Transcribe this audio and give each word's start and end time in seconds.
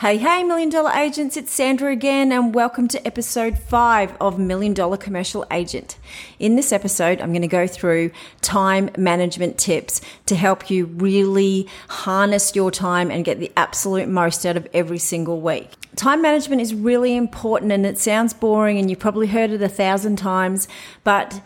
Hey, 0.00 0.18
hey, 0.18 0.44
Million 0.44 0.68
Dollar 0.68 0.92
Agents, 0.92 1.36
it's 1.36 1.52
Sandra 1.52 1.90
again, 1.90 2.30
and 2.30 2.54
welcome 2.54 2.86
to 2.86 3.04
episode 3.04 3.58
five 3.58 4.16
of 4.20 4.38
Million 4.38 4.72
Dollar 4.72 4.96
Commercial 4.96 5.44
Agent. 5.50 5.96
In 6.38 6.54
this 6.54 6.70
episode, 6.70 7.20
I'm 7.20 7.32
going 7.32 7.42
to 7.42 7.48
go 7.48 7.66
through 7.66 8.12
time 8.40 8.90
management 8.96 9.58
tips 9.58 10.00
to 10.26 10.36
help 10.36 10.70
you 10.70 10.84
really 10.84 11.66
harness 11.88 12.54
your 12.54 12.70
time 12.70 13.10
and 13.10 13.24
get 13.24 13.40
the 13.40 13.50
absolute 13.56 14.08
most 14.08 14.46
out 14.46 14.56
of 14.56 14.68
every 14.72 14.98
single 14.98 15.40
week. 15.40 15.72
Time 15.96 16.22
management 16.22 16.62
is 16.62 16.76
really 16.76 17.16
important, 17.16 17.72
and 17.72 17.84
it 17.84 17.98
sounds 17.98 18.32
boring, 18.32 18.78
and 18.78 18.88
you've 18.88 19.00
probably 19.00 19.26
heard 19.26 19.50
it 19.50 19.62
a 19.62 19.68
thousand 19.68 20.14
times, 20.14 20.68
but 21.02 21.42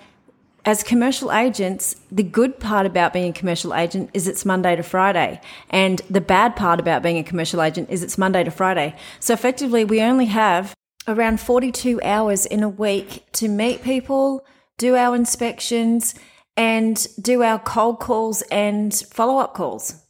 as 0.65 0.83
commercial 0.83 1.33
agents, 1.33 1.97
the 2.11 2.23
good 2.23 2.61
part 2.61 2.87
about 2.87 3.13
being 3.13 3.31
a 3.31 3.33
commercial 3.33 3.75
agent 3.75 4.11
is 4.15 4.29
it's 4.29 4.45
Monday 4.45 4.77
to 4.77 4.83
Friday. 4.83 5.41
And 5.71 6.01
the 6.09 6.21
bad 6.21 6.55
part 6.55 6.79
about 6.79 7.03
being 7.03 7.19
a 7.19 7.25
commercial 7.25 7.63
agent 7.63 7.91
is 7.91 8.03
it's 8.03 8.17
Monday 8.17 8.45
to 8.45 8.51
Friday. 8.51 8.95
So 9.19 9.35
effectively, 9.35 9.85
we 9.85 10.01
only 10.01 10.27
have 10.27 10.75
around 11.09 11.41
42 11.41 12.01
hours 12.03 12.47
in 12.47 12.63
a 12.63 12.69
week 12.69 13.25
to 13.33 13.49
meet 13.49 13.83
people, 13.83 14.45
do 14.79 14.95
our 14.95 15.17
inspections, 15.17 16.15
and 16.57 17.07
do 17.21 17.43
our 17.43 17.59
cold 17.59 17.99
calls 17.99 18.43
and 18.43 18.95
follow 18.95 19.39
up 19.39 19.55
calls. 19.55 20.03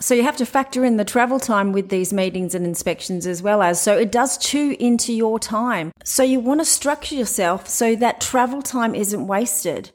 So 0.00 0.14
you 0.14 0.22
have 0.22 0.36
to 0.38 0.46
factor 0.46 0.82
in 0.82 0.96
the 0.96 1.04
travel 1.04 1.38
time 1.38 1.72
with 1.72 1.90
these 1.90 2.10
meetings 2.10 2.54
and 2.54 2.64
inspections 2.64 3.26
as 3.26 3.42
well 3.42 3.60
as. 3.60 3.82
So 3.82 3.98
it 3.98 4.10
does 4.10 4.38
chew 4.38 4.74
into 4.80 5.12
your 5.12 5.38
time. 5.38 5.92
So 6.04 6.22
you 6.22 6.40
want 6.40 6.60
to 6.60 6.64
structure 6.64 7.14
yourself 7.14 7.68
so 7.68 7.94
that 7.96 8.20
travel 8.20 8.62
time 8.62 8.94
isn't 8.94 9.26
wasted. 9.26 9.90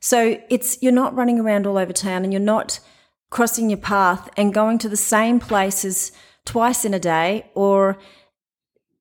So 0.00 0.40
it's, 0.48 0.80
you're 0.82 0.92
not 0.92 1.14
running 1.14 1.40
around 1.40 1.66
all 1.66 1.78
over 1.78 1.92
town 1.92 2.24
and 2.24 2.32
you're 2.32 2.40
not 2.40 2.80
crossing 3.30 3.70
your 3.70 3.78
path 3.78 4.28
and 4.36 4.54
going 4.54 4.78
to 4.78 4.88
the 4.88 4.96
same 4.96 5.40
places 5.40 6.12
twice 6.44 6.84
in 6.84 6.94
a 6.94 6.98
day 6.98 7.50
or 7.54 7.98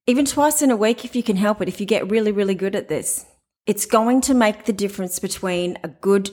even 0.07 0.25
twice 0.25 0.61
in 0.61 0.71
a 0.71 0.75
week 0.77 1.05
if 1.05 1.15
you 1.15 1.23
can 1.23 1.35
help 1.35 1.61
it, 1.61 1.67
if 1.67 1.79
you 1.79 1.85
get 1.85 2.09
really, 2.09 2.31
really 2.31 2.55
good 2.55 2.75
at 2.75 2.89
this. 2.89 3.25
It's 3.65 3.85
going 3.85 4.21
to 4.21 4.33
make 4.33 4.65
the 4.65 4.73
difference 4.73 5.19
between 5.19 5.77
a 5.83 5.87
good 5.87 6.29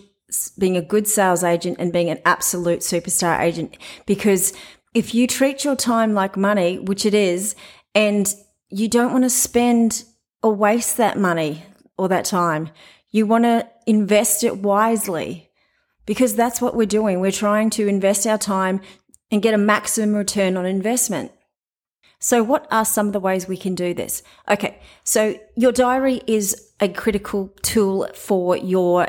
being 0.59 0.77
a 0.77 0.83
good 0.83 1.07
sales 1.07 1.45
agent 1.45 1.77
and 1.79 1.93
being 1.93 2.09
an 2.09 2.21
absolute 2.25 2.81
superstar 2.81 3.39
agent. 3.41 3.77
Because 4.07 4.53
if 4.95 5.15
you 5.15 5.27
treat 5.27 5.65
your 5.65 5.77
time 5.77 6.15
like 6.15 6.37
money, 6.37 6.79
which 6.79 7.05
it 7.07 7.15
is, 7.15 7.55
and 7.95 8.35
you 8.71 8.89
don't 8.89 9.13
want 9.13 9.25
to 9.25 9.31
spend 9.31 10.05
or 10.43 10.55
waste 10.55 10.97
that 10.97 11.19
money 11.19 11.65
or 11.99 12.09
that 12.09 12.25
time, 12.25 12.71
you 13.13 13.27
want 13.27 13.45
to 13.45 13.69
invest 13.87 14.43
it 14.43 14.59
wisely 14.59 15.51
because 16.07 16.35
that's 16.35 16.61
what 16.61 16.75
we're 16.75 16.87
doing. 16.87 17.21
We're 17.21 17.31
trying 17.31 17.71
to 17.71 17.87
invest 17.87 18.27
our 18.27 18.39
time 18.39 18.81
and 19.31 19.43
get 19.43 19.55
a 19.55 19.59
maximum 19.59 20.17
return 20.17 20.57
on 20.57 20.67
investment. 20.67 21.31
So, 22.19 22.43
what 22.43 22.67
are 22.71 22.85
some 22.85 23.09
of 23.09 23.13
the 23.13 23.21
ways 23.21 23.49
we 23.49 23.57
can 23.57 23.75
do 23.75 23.95
this? 23.95 24.23
Okay, 24.49 24.79
so 25.03 25.35
your 25.57 25.73
diary 25.73 26.23
is 26.27 26.71
a 26.81 26.89
critical 26.89 27.49
tool 27.63 28.09
for 28.15 28.57
your 28.57 29.09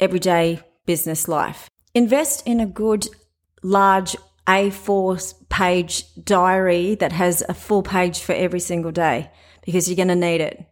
everyday 0.00 0.60
business 0.86 1.28
life. 1.28 1.68
Invest 1.94 2.46
in 2.46 2.60
a 2.60 2.66
good, 2.66 3.08
large 3.62 4.16
A4 4.46 5.34
page 5.48 6.04
diary 6.24 6.94
that 6.96 7.12
has 7.12 7.42
a 7.48 7.54
full 7.54 7.82
page 7.82 8.20
for 8.20 8.32
every 8.32 8.60
single 8.60 8.92
day 8.92 9.30
because 9.64 9.88
you're 9.88 9.96
going 9.96 10.08
to 10.08 10.14
need 10.14 10.40
it. 10.40 10.64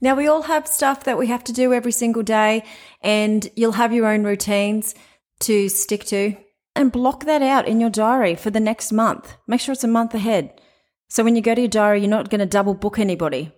Now, 0.00 0.14
we 0.14 0.26
all 0.26 0.42
have 0.42 0.68
stuff 0.68 1.04
that 1.04 1.18
we 1.18 1.28
have 1.28 1.44
to 1.44 1.52
do 1.52 1.72
every 1.72 1.92
single 1.92 2.22
day, 2.22 2.64
and 3.02 3.48
you'll 3.56 3.72
have 3.72 3.92
your 3.92 4.06
own 4.06 4.24
routines 4.24 4.94
to 5.40 5.68
stick 5.68 6.04
to. 6.06 6.36
And 6.74 6.92
block 6.92 7.24
that 7.24 7.40
out 7.40 7.66
in 7.66 7.80
your 7.80 7.88
diary 7.88 8.34
for 8.34 8.50
the 8.50 8.60
next 8.60 8.92
month. 8.92 9.34
Make 9.46 9.60
sure 9.60 9.72
it's 9.72 9.84
a 9.84 9.88
month 9.88 10.12
ahead. 10.12 10.60
So 11.08 11.24
when 11.24 11.34
you 11.34 11.40
go 11.40 11.54
to 11.54 11.62
your 11.62 11.68
diary, 11.68 12.00
you're 12.00 12.10
not 12.10 12.28
going 12.28 12.40
to 12.40 12.46
double 12.46 12.74
book 12.74 12.98
anybody. 12.98 13.52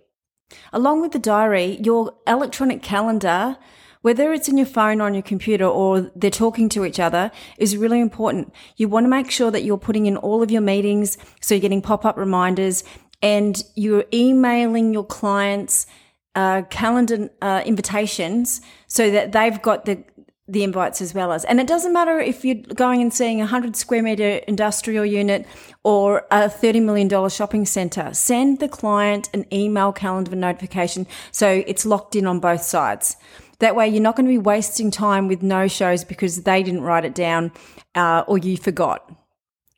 Along 0.71 1.01
with 1.01 1.11
the 1.11 1.19
diary, 1.19 1.79
your 1.83 2.13
electronic 2.25 2.81
calendar 2.81 3.57
whether 4.01 4.31
it's 4.31 4.47
in 4.47 4.57
your 4.57 4.65
phone 4.65 5.01
or 5.01 5.05
on 5.05 5.13
your 5.13 5.23
computer 5.23 5.65
or 5.65 6.11
they're 6.15 6.31
talking 6.31 6.69
to 6.69 6.85
each 6.85 6.99
other 6.99 7.31
is 7.57 7.75
really 7.75 7.99
important. 7.99 8.53
You 8.77 8.87
want 8.87 9.03
to 9.03 9.09
make 9.09 9.29
sure 9.29 9.51
that 9.51 9.63
you're 9.63 9.77
putting 9.77 10.05
in 10.05 10.17
all 10.17 10.41
of 10.41 10.51
your 10.51 10.61
meetings. 10.61 11.17
So 11.41 11.53
you're 11.53 11.61
getting 11.61 11.81
pop 11.81 12.05
up 12.05 12.17
reminders 12.17 12.83
and 13.21 13.61
you're 13.75 14.05
emailing 14.13 14.93
your 14.93 15.05
clients 15.05 15.85
uh, 16.35 16.63
calendar 16.69 17.29
uh, 17.41 17.61
invitations 17.65 18.61
so 18.87 19.09
that 19.11 19.31
they've 19.31 19.61
got 19.61 19.85
the 19.85 20.03
the 20.49 20.63
invites 20.63 20.99
as 20.99 21.13
well 21.13 21.31
as. 21.31 21.45
And 21.45 21.59
it 21.59 21.67
doesn't 21.67 21.93
matter 21.93 22.19
if 22.19 22.43
you're 22.43 22.55
going 22.55 23.01
and 23.01 23.13
seeing 23.13 23.37
a 23.37 23.43
100 23.43 23.75
square 23.75 24.01
meter 24.01 24.37
industrial 24.47 25.05
unit 25.05 25.45
or 25.83 26.25
a 26.31 26.49
$30 26.49 26.81
million 26.81 27.29
shopping 27.29 27.65
center. 27.65 28.13
Send 28.13 28.59
the 28.59 28.67
client 28.67 29.29
an 29.33 29.45
email 29.53 29.93
calendar 29.93 30.35
notification 30.35 31.05
so 31.31 31.63
it's 31.67 31.85
locked 31.85 32.15
in 32.15 32.25
on 32.25 32.39
both 32.39 32.63
sides. 32.63 33.15
That 33.59 33.75
way, 33.75 33.87
you're 33.89 34.01
not 34.01 34.15
going 34.15 34.25
to 34.25 34.31
be 34.31 34.37
wasting 34.39 34.89
time 34.89 35.27
with 35.27 35.43
no 35.43 35.67
shows 35.67 36.03
because 36.03 36.43
they 36.43 36.63
didn't 36.63 36.81
write 36.81 37.05
it 37.05 37.13
down 37.13 37.51
uh, 37.93 38.23
or 38.27 38.37
you 38.37 38.57
forgot. 38.57 39.07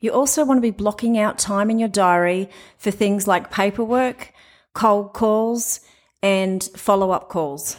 You 0.00 0.12
also 0.12 0.44
want 0.44 0.58
to 0.58 0.62
be 0.62 0.70
blocking 0.70 1.18
out 1.18 1.38
time 1.38 1.68
in 1.68 1.78
your 1.78 1.88
diary 1.88 2.48
for 2.78 2.90
things 2.90 3.28
like 3.28 3.50
paperwork, 3.50 4.32
cold 4.72 5.12
calls, 5.12 5.80
and 6.22 6.62
follow 6.76 7.10
up 7.10 7.28
calls. 7.28 7.76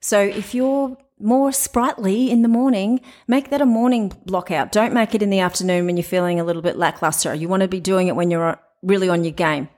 So 0.00 0.20
if 0.20 0.54
you're 0.54 0.96
more 1.18 1.52
sprightly 1.52 2.30
in 2.30 2.42
the 2.42 2.48
morning, 2.48 3.00
make 3.28 3.50
that 3.50 3.60
a 3.60 3.66
morning 3.66 4.12
block 4.26 4.50
out. 4.50 4.72
Don't 4.72 4.92
make 4.92 5.14
it 5.14 5.22
in 5.22 5.30
the 5.30 5.40
afternoon 5.40 5.86
when 5.86 5.96
you're 5.96 6.04
feeling 6.04 6.40
a 6.40 6.44
little 6.44 6.62
bit 6.62 6.76
lackluster. 6.76 7.34
You 7.34 7.48
want 7.48 7.62
to 7.62 7.68
be 7.68 7.80
doing 7.80 8.08
it 8.08 8.16
when 8.16 8.30
you're 8.30 8.58
really 8.82 9.08
on 9.08 9.24
your 9.24 9.32
game. 9.32 9.68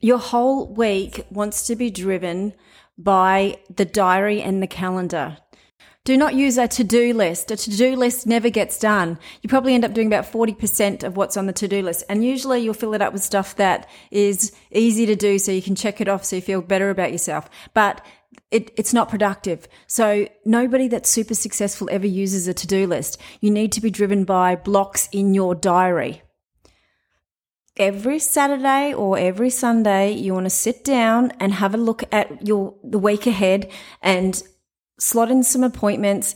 Your 0.00 0.18
whole 0.18 0.66
week 0.74 1.24
wants 1.30 1.66
to 1.68 1.76
be 1.76 1.90
driven 1.90 2.52
by 2.98 3.58
the 3.74 3.84
diary 3.84 4.42
and 4.42 4.62
the 4.62 4.66
calendar. 4.66 5.38
Do 6.06 6.16
not 6.16 6.36
use 6.36 6.56
a 6.56 6.68
to 6.68 6.84
do 6.84 7.12
list. 7.12 7.50
A 7.50 7.56
to 7.56 7.76
do 7.76 7.96
list 7.96 8.28
never 8.28 8.48
gets 8.48 8.78
done. 8.78 9.18
You 9.42 9.48
probably 9.48 9.74
end 9.74 9.84
up 9.84 9.92
doing 9.92 10.06
about 10.06 10.24
40% 10.24 11.02
of 11.02 11.16
what's 11.16 11.36
on 11.36 11.46
the 11.46 11.52
to 11.54 11.66
do 11.66 11.82
list. 11.82 12.04
And 12.08 12.24
usually 12.24 12.60
you'll 12.60 12.74
fill 12.74 12.94
it 12.94 13.02
up 13.02 13.12
with 13.12 13.24
stuff 13.24 13.56
that 13.56 13.88
is 14.12 14.52
easy 14.70 15.04
to 15.06 15.16
do 15.16 15.40
so 15.40 15.50
you 15.50 15.60
can 15.60 15.74
check 15.74 16.00
it 16.00 16.06
off 16.06 16.24
so 16.24 16.36
you 16.36 16.42
feel 16.42 16.62
better 16.62 16.90
about 16.90 17.10
yourself. 17.10 17.50
But 17.74 18.06
it, 18.52 18.70
it's 18.76 18.94
not 18.94 19.08
productive. 19.08 19.66
So 19.88 20.28
nobody 20.44 20.86
that's 20.86 21.10
super 21.10 21.34
successful 21.34 21.88
ever 21.90 22.06
uses 22.06 22.46
a 22.46 22.54
to 22.54 22.68
do 22.68 22.86
list. 22.86 23.20
You 23.40 23.50
need 23.50 23.72
to 23.72 23.80
be 23.80 23.90
driven 23.90 24.22
by 24.22 24.54
blocks 24.54 25.08
in 25.10 25.34
your 25.34 25.56
diary 25.56 26.22
every 27.76 28.18
Saturday 28.18 28.94
or 28.94 29.18
every 29.18 29.50
Sunday, 29.50 30.10
you 30.10 30.32
want 30.32 30.46
to 30.46 30.50
sit 30.50 30.82
down 30.82 31.30
and 31.38 31.52
have 31.52 31.74
a 31.74 31.76
look 31.76 32.04
at 32.10 32.46
your 32.46 32.74
the 32.82 32.98
week 32.98 33.26
ahead 33.26 33.70
and 34.00 34.42
slot 34.98 35.30
in 35.30 35.42
some 35.42 35.62
appointments. 35.62 36.34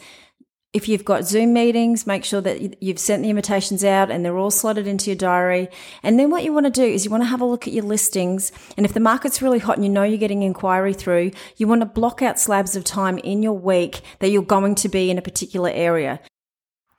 If 0.72 0.88
you've 0.88 1.04
got 1.04 1.25
Zoom 1.25 1.53
meetings, 1.53 2.06
make 2.06 2.25
sure 2.25 2.41
that 2.43 2.81
you've 2.81 3.00
sent 3.00 3.25
the 3.25 3.31
invitations 3.31 3.82
out 3.82 4.09
and 4.09 4.25
they're 4.25 4.38
all 4.38 4.53
slotted 4.53 4.87
into 4.87 5.10
your 5.10 5.16
diary. 5.16 5.69
And 6.04 6.16
then 6.16 6.31
what 6.31 6.44
you 6.44 6.53
want 6.53 6.66
to 6.66 6.71
do 6.71 6.84
is 6.84 7.04
you 7.04 7.10
want 7.10 7.25
to 7.25 7.28
have 7.28 7.41
a 7.41 7.44
look 7.44 7.66
at 7.66 7.72
your 7.72 7.84
listings. 7.84 8.53
And 8.76 8.87
if 8.87 8.93
the 8.93 9.00
market's 9.00 9.43
really 9.43 9.59
hot 9.59 9.76
and 9.76 9.84
you 9.84 9.91
know 9.91 10.04
you're 10.04 10.16
getting 10.16 10.44
inquiry 10.44 10.94
through, 10.94 11.32
you 11.56 11.66
want 11.66 11.81
to 11.81 11.87
block 11.87 12.22
out 12.22 12.38
slabs 12.38 12.76
of 12.76 12.84
time 12.84 13.19
in 13.19 13.43
your 13.43 13.54
week 13.54 14.00
that 14.21 14.31
you're 14.31 14.43
going 14.43 14.77
to 14.77 14.88
be 14.88 15.10
in 15.10 15.19
a 15.19 15.22
particular 15.22 15.71
area. 15.71 16.21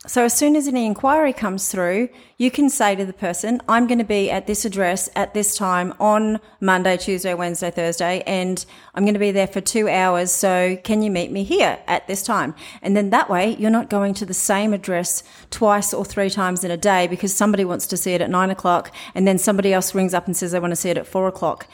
So 0.08 0.26
as 0.26 0.34
soon 0.34 0.56
as 0.56 0.68
any 0.68 0.88
inquiry 0.88 1.32
comes 1.32 1.70
through, 1.72 2.10
you 2.40 2.50
can 2.50 2.72
say 2.72 2.96
to 2.96 3.06
the 3.06 3.14
person, 3.14 3.62
I'm 3.70 3.86
going 3.86 4.00
to 4.00 4.04
be 4.04 4.32
at 4.32 4.48
this 4.48 4.66
address 4.66 5.12
at 5.16 5.36
this 5.36 5.56
time 5.56 5.94
on 6.00 6.40
Monday, 6.60 6.98
Tuesday, 6.98 7.36
Wednesday, 7.36 7.70
Thursday, 7.70 8.24
and 8.26 8.66
I'm 8.96 9.04
going 9.04 9.14
to 9.14 9.20
be 9.20 9.30
there 9.30 9.46
for 9.46 9.62
two 9.62 9.88
hours. 9.88 10.32
So 10.32 10.76
can 10.84 11.04
you 11.04 11.12
meet 11.12 11.32
me 11.32 11.44
here 11.44 11.78
at 11.86 12.08
this 12.08 12.24
time? 12.24 12.56
And 12.82 12.98
then 12.98 13.12
that 13.12 13.30
way 13.30 13.56
you're 13.58 13.70
not 13.70 13.92
going 13.92 14.16
to 14.16 14.26
the 14.26 14.34
same 14.34 14.74
address 14.74 15.22
twice 15.52 15.94
or 15.94 16.04
three 16.04 16.32
times 16.32 16.64
in 16.64 16.72
a 16.72 16.78
day 16.78 17.06
because 17.06 17.36
somebody 17.36 17.64
wants 17.64 17.86
to 17.88 17.96
see 17.96 18.14
it 18.14 18.22
at 18.22 18.30
nine 18.32 18.50
o'clock 18.50 18.92
and 19.14 19.28
then 19.28 19.38
somebody 19.38 19.72
else 19.72 19.94
rings 19.94 20.16
up 20.16 20.26
and 20.26 20.36
says 20.36 20.52
they 20.52 20.60
want 20.60 20.72
to 20.72 20.76
see 20.76 20.90
it 20.90 20.98
at 20.98 21.06
four 21.06 21.28
o'clock. 21.28 21.68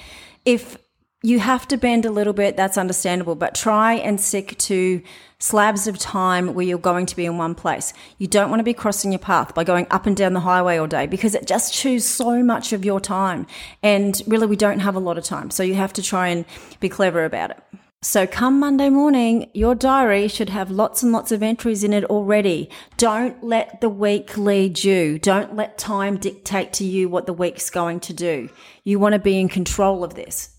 If 0.44 0.78
you 1.24 1.40
have 1.40 1.68
to 1.70 1.78
bend 1.78 2.06
a 2.06 2.12
little 2.12 2.34
bit, 2.34 2.56
that's 2.56 2.78
understandable, 2.78 3.34
but 3.34 3.56
try 3.56 3.94
and 3.94 4.22
stick 4.22 4.58
to 4.60 5.02
slabs 5.40 5.88
of 5.88 5.98
time 5.98 6.54
where 6.54 6.66
you're 6.66 6.78
going 6.78 7.06
to 7.08 7.16
be 7.16 7.26
in 7.26 7.38
one 7.38 7.56
place. 7.56 7.92
You 8.20 8.28
don't 8.28 8.50
want 8.50 8.60
to 8.60 8.64
be 8.64 8.74
crossing 8.74 9.12
your 9.12 9.20
path 9.20 9.56
by 9.56 9.64
going 9.64 9.88
up 9.90 10.06
and 10.06 10.16
down 10.16 10.34
the 10.34 10.42
highway 10.42 10.78
all 10.78 10.88
day 10.88 11.08
because 11.08 11.34
it 11.34 11.48
just 11.48 11.74
chews 11.74 12.06
so 12.06 12.44
much 12.44 12.72
of 12.72 12.86
your 12.86 13.00
time. 13.00 13.48
And 13.82 14.22
really, 14.28 14.46
we 14.46 14.56
don't 14.56 14.80
have 14.80 14.96
a 14.96 15.00
lot 15.00 15.18
of 15.18 15.24
time. 15.24 15.50
So 15.50 15.64
you 15.64 15.76
have 15.76 15.94
to 15.94 16.04
try 16.04 16.28
and 16.28 16.46
be 16.80 16.90
clever 16.90 17.26
about 17.26 17.52
it. 17.52 17.64
So 18.04 18.28
come 18.28 18.60
Monday 18.60 18.90
morning, 18.90 19.50
your 19.56 19.74
diary 19.74 20.28
should 20.28 20.50
have 20.50 20.70
lots 20.70 21.02
and 21.02 21.12
lots 21.12 21.32
of 21.32 21.42
entries 21.42 21.84
in 21.84 21.94
it 21.94 22.06
already. 22.06 22.70
Don't 22.96 23.44
let 23.44 23.82
the 23.82 23.90
week 23.90 24.38
lead 24.38 24.84
you. 24.84 25.18
Don't 25.18 25.56
let 25.56 25.80
time 25.80 26.18
dictate 26.18 26.74
to 26.74 26.86
you 26.86 27.10
what 27.10 27.26
the 27.26 27.34
week's 27.34 27.72
going 27.72 28.00
to 28.02 28.14
do. 28.14 28.50
You 28.84 29.00
want 29.00 29.14
to 29.14 29.20
be 29.20 29.40
in 29.40 29.50
control 29.50 30.04
of 30.04 30.14
this. 30.14 30.57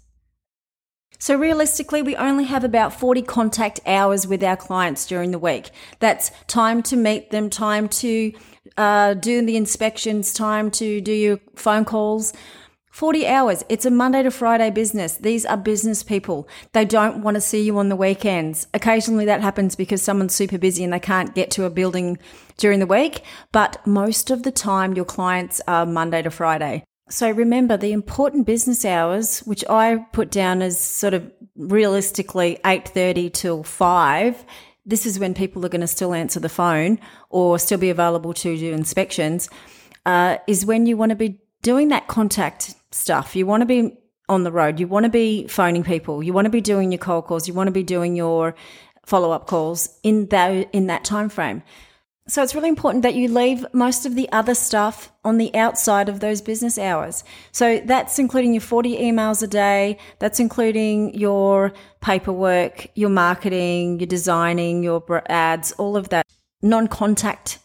So 1.19 1.37
realistically, 1.37 2.01
we 2.01 2.15
only 2.15 2.45
have 2.45 2.63
about 2.63 2.93
40 2.99 3.23
contact 3.23 3.81
hours 3.87 4.27
with 4.27 4.43
our 4.45 4.57
clients 4.57 5.05
during 5.07 5.33
the 5.33 5.39
week. 5.39 5.71
That's 5.99 6.31
time 6.47 6.83
to 6.85 6.97
meet 6.97 7.31
them, 7.31 7.51
time 7.51 7.89
to 7.89 8.33
uh, 8.77 9.15
do 9.15 9.45
the 9.45 9.57
inspections, 9.57 10.33
time 10.33 10.71
to 10.73 11.01
do 11.01 11.13
your 11.13 11.41
phone 11.57 11.85
calls. 11.85 12.33
40 12.91 13.27
hours. 13.29 13.65
It's 13.69 13.87
a 13.87 13.91
Monday 13.91 14.23
to 14.25 14.31
Friday 14.31 14.71
business. 14.71 15.17
These 15.17 15.47
are 15.47 15.57
business 15.57 16.03
people. 16.03 16.49
They 16.73 16.85
don't 16.85 17.23
want 17.23 17.37
to 17.37 17.41
see 17.41 17.63
you 17.63 17.79
on 17.79 17.91
the 17.91 17.97
weekends. 17.97 18.67
Occasionally 18.75 19.25
that 19.27 19.41
happens 19.41 19.77
because 19.77 20.03
someone's 20.03 20.35
super 20.35 20.59
busy 20.59 20.83
and 20.83 20.93
they 20.93 20.99
can't 20.99 21.35
get 21.35 21.51
to 21.53 21.65
a 21.65 21.71
building 21.71 22.19
during 22.57 22.81
the 22.81 22.87
week. 22.87 23.23
But 23.53 23.87
most 23.87 24.31
of 24.33 24.43
the 24.43 24.51
time, 24.51 24.95
your 24.95 25.05
clients 25.05 25.61
are 25.69 25.87
Monday 25.87 26.23
to 26.23 26.31
Friday. 26.31 26.88
So 27.11 27.31
remember 27.31 27.77
the 27.77 27.93
important 27.93 28.47
business 28.47 28.85
hours, 28.85 29.41
which 29.41 29.65
I 29.69 30.05
put 30.13 30.31
down 30.31 30.61
as 30.61 30.79
sort 30.79 31.15
of 31.15 31.31
realistically 31.57 32.59
8.30 32.65 33.33
till 33.33 33.63
5. 33.63 34.45
This 34.85 35.07
is 35.07 35.19
when 35.19 35.35
people 35.35 35.65
are 35.65 35.71
going 35.71 35.81
to 35.81 35.87
still 35.87 36.13
answer 36.13 36.41
the 36.41 36.49
phone 36.49 36.99
or 37.31 37.59
still 37.59 37.79
be 37.79 37.91
available 37.91 38.35
to 38.35 38.57
do 38.57 38.73
inspections, 38.73 39.49
uh, 40.07 40.37
is 40.47 40.67
when 40.67 40.87
you 40.87 40.97
want 40.97 41.11
to 41.11 41.17
be 41.17 41.41
doing 41.63 41.89
that 41.89 42.09
contact 42.09 42.75
stuff. 42.91 43.35
You 43.35 43.47
want 43.47 43.63
to 43.63 43.67
be 43.67 43.99
on 44.29 44.45
the 44.45 44.53
road. 44.53 44.79
You 44.79 44.87
want 44.87 45.05
to 45.05 45.11
be 45.11 45.47
phoning 45.47 45.85
people. 45.85 46.23
You 46.23 46.33
want 46.33 46.45
to 46.45 46.51
be 46.51 46.61
doing 46.61 46.93
your 46.93 46.99
cold 46.99 47.25
calls. 47.25 47.49
You 47.49 47.55
want 47.55 47.69
to 47.69 47.73
be 47.73 47.83
doing 47.83 48.17
your 48.17 48.55
follow 49.07 49.33
up 49.33 49.47
calls 49.47 49.99
in 50.03 50.27
that 50.27 50.69
in 50.75 50.89
that 50.89 51.05
time 51.05 51.31
frame. 51.31 51.63
So 52.29 52.43
it's 52.43 52.55
really 52.55 52.69
important 52.69 53.03
that 53.05 53.15
you 53.15 53.29
leave 53.29 53.65
most 53.73 54.05
of 54.05 54.15
the 54.15 54.31
other 54.33 54.55
stuff 54.55 55.11
on 55.25 55.39
the 55.39 55.55
outside 55.55 56.11
of 56.11 56.21
those 56.21 56.43
business 56.43 56.79
hours. 56.79 57.25
So 57.53 57.81
that's 57.81 58.19
including 58.19 58.53
your 58.53 58.61
40 58.61 58.99
emails 58.99 59.43
a 59.43 59.47
day. 59.47 59.97
That's 60.19 60.39
including 60.39 61.15
your 61.15 61.73
paperwork, 62.03 62.89
your 62.95 63.09
marketing, 63.09 63.99
your 64.01 64.07
designing, 64.07 64.83
your 64.83 65.03
ads, 65.31 65.73
all 65.73 65.97
of 65.97 66.11
that 66.11 66.27
non-contact 66.61 67.61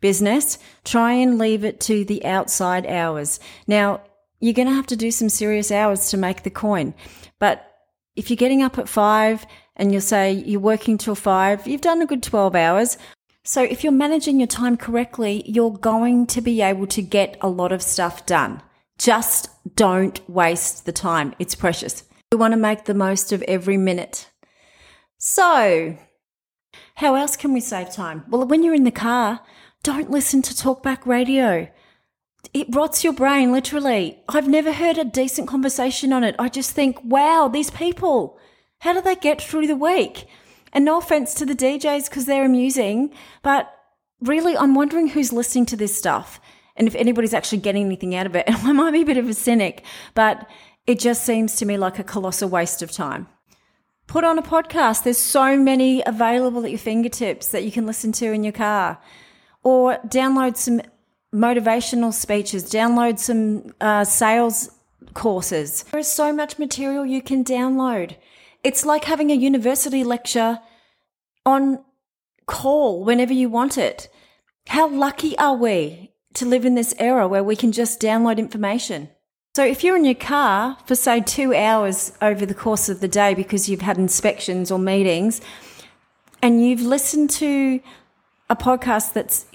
business. 0.00 0.58
Try 0.84 1.12
and 1.12 1.36
leave 1.38 1.62
it 1.62 1.78
to 1.80 2.06
the 2.06 2.24
outside 2.24 2.86
hours. 2.86 3.38
Now, 3.66 4.00
you're 4.40 4.54
going 4.54 4.68
to 4.68 4.74
have 4.74 4.86
to 4.86 4.96
do 4.96 5.10
some 5.10 5.28
serious 5.28 5.70
hours 5.70 6.08
to 6.10 6.16
make 6.16 6.42
the 6.42 6.50
coin. 6.50 6.94
But 7.38 7.70
if 8.14 8.30
you're 8.30 8.36
getting 8.38 8.62
up 8.62 8.78
at 8.78 8.88
five 8.88 9.46
and 9.76 9.92
you'll 9.92 10.00
say 10.00 10.32
you're 10.32 10.58
working 10.58 10.96
till 10.96 11.14
five, 11.14 11.66
you've 11.66 11.82
done 11.82 12.00
a 12.00 12.06
good 12.06 12.22
12 12.22 12.54
hours. 12.54 12.96
So 13.46 13.62
if 13.62 13.84
you're 13.84 13.92
managing 13.92 14.40
your 14.40 14.48
time 14.48 14.76
correctly, 14.76 15.44
you're 15.46 15.70
going 15.70 16.26
to 16.26 16.40
be 16.40 16.60
able 16.60 16.88
to 16.88 17.00
get 17.00 17.36
a 17.40 17.48
lot 17.48 17.70
of 17.70 17.80
stuff 17.80 18.26
done. 18.26 18.60
Just 18.98 19.48
don't 19.76 20.18
waste 20.28 20.84
the 20.84 20.92
time. 20.92 21.32
It's 21.38 21.54
precious. 21.54 22.02
You 22.32 22.38
want 22.38 22.54
to 22.54 22.58
make 22.58 22.86
the 22.86 22.94
most 22.94 23.30
of 23.30 23.42
every 23.42 23.76
minute. 23.76 24.30
So, 25.18 25.96
how 26.96 27.14
else 27.14 27.36
can 27.36 27.52
we 27.52 27.60
save 27.60 27.92
time? 27.92 28.24
Well, 28.28 28.44
when 28.46 28.64
you're 28.64 28.74
in 28.74 28.82
the 28.82 28.90
car, 28.90 29.40
don't 29.84 30.10
listen 30.10 30.42
to 30.42 30.52
talkback 30.52 31.06
radio 31.06 31.68
it 32.54 32.74
rots 32.74 33.04
your 33.04 33.12
brain, 33.12 33.52
literally. 33.52 34.22
I've 34.28 34.48
never 34.48 34.72
heard 34.72 34.98
a 34.98 35.04
decent 35.04 35.48
conversation 35.48 36.12
on 36.12 36.24
it. 36.24 36.36
I 36.38 36.48
just 36.48 36.72
think, 36.72 36.98
wow, 37.04 37.48
these 37.52 37.70
people, 37.70 38.38
how 38.80 38.92
do 38.92 39.00
they 39.00 39.16
get 39.16 39.40
through 39.40 39.66
the 39.66 39.76
week? 39.76 40.26
And 40.76 40.84
no 40.84 40.98
offense 40.98 41.32
to 41.36 41.46
the 41.46 41.54
DJs 41.54 42.10
because 42.10 42.26
they're 42.26 42.44
amusing, 42.44 43.10
but 43.42 43.74
really, 44.20 44.54
I'm 44.58 44.74
wondering 44.74 45.08
who's 45.08 45.32
listening 45.32 45.64
to 45.66 45.76
this 45.76 45.96
stuff 45.96 46.38
and 46.76 46.86
if 46.86 46.94
anybody's 46.96 47.32
actually 47.32 47.62
getting 47.62 47.86
anything 47.86 48.14
out 48.14 48.26
of 48.26 48.36
it. 48.36 48.44
And 48.46 48.56
I 48.62 48.72
might 48.72 48.90
be 48.90 49.00
a 49.00 49.06
bit 49.06 49.16
of 49.16 49.26
a 49.26 49.32
cynic, 49.32 49.86
but 50.12 50.46
it 50.86 50.98
just 50.98 51.24
seems 51.24 51.56
to 51.56 51.64
me 51.64 51.78
like 51.78 51.98
a 51.98 52.04
colossal 52.04 52.50
waste 52.50 52.82
of 52.82 52.92
time. 52.92 53.26
Put 54.06 54.22
on 54.22 54.38
a 54.38 54.42
podcast. 54.42 55.04
There's 55.04 55.16
so 55.16 55.56
many 55.56 56.02
available 56.04 56.62
at 56.66 56.70
your 56.70 56.78
fingertips 56.78 57.48
that 57.48 57.64
you 57.64 57.72
can 57.72 57.86
listen 57.86 58.12
to 58.12 58.30
in 58.30 58.44
your 58.44 58.52
car. 58.52 58.98
Or 59.62 59.96
download 60.06 60.58
some 60.58 60.82
motivational 61.34 62.12
speeches, 62.12 62.70
download 62.70 63.18
some 63.18 63.72
uh, 63.80 64.04
sales 64.04 64.70
courses. 65.14 65.84
There 65.84 66.00
is 66.00 66.12
so 66.12 66.34
much 66.34 66.58
material 66.58 67.06
you 67.06 67.22
can 67.22 67.44
download. 67.44 68.16
It's 68.66 68.84
like 68.84 69.04
having 69.04 69.30
a 69.30 69.34
university 69.36 70.02
lecture 70.02 70.58
on 71.44 71.84
call 72.46 73.04
whenever 73.04 73.32
you 73.32 73.48
want 73.48 73.78
it. 73.78 74.08
How 74.66 74.88
lucky 74.88 75.38
are 75.38 75.54
we 75.54 76.10
to 76.34 76.44
live 76.44 76.64
in 76.64 76.74
this 76.74 76.92
era 76.98 77.28
where 77.28 77.44
we 77.44 77.54
can 77.54 77.70
just 77.70 78.00
download 78.00 78.38
information? 78.38 79.08
So 79.54 79.64
if 79.64 79.84
you're 79.84 79.96
in 79.96 80.04
your 80.04 80.16
car 80.16 80.78
for 80.84 80.96
say 80.96 81.20
two 81.20 81.54
hours 81.54 82.12
over 82.20 82.44
the 82.44 82.54
course 82.54 82.88
of 82.88 82.98
the 82.98 83.06
day 83.06 83.34
because 83.34 83.68
you've 83.68 83.82
had 83.82 83.98
inspections 83.98 84.72
or 84.72 84.80
meetings 84.80 85.40
and 86.42 86.60
you've 86.60 86.82
listened 86.82 87.30
to 87.30 87.78
a 88.50 88.56
podcast 88.56 89.12
that's 89.12 89.46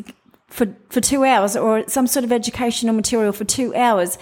for, 0.48 0.74
for 0.88 1.02
two 1.02 1.25
hours 1.25 1.58
or 1.58 1.86
some 1.90 2.08
sort 2.08 2.24
of 2.24 2.31
educational 2.31 2.96
material 2.96 3.34
for 3.34 3.44
two 3.44 3.75
hours, 3.75 4.18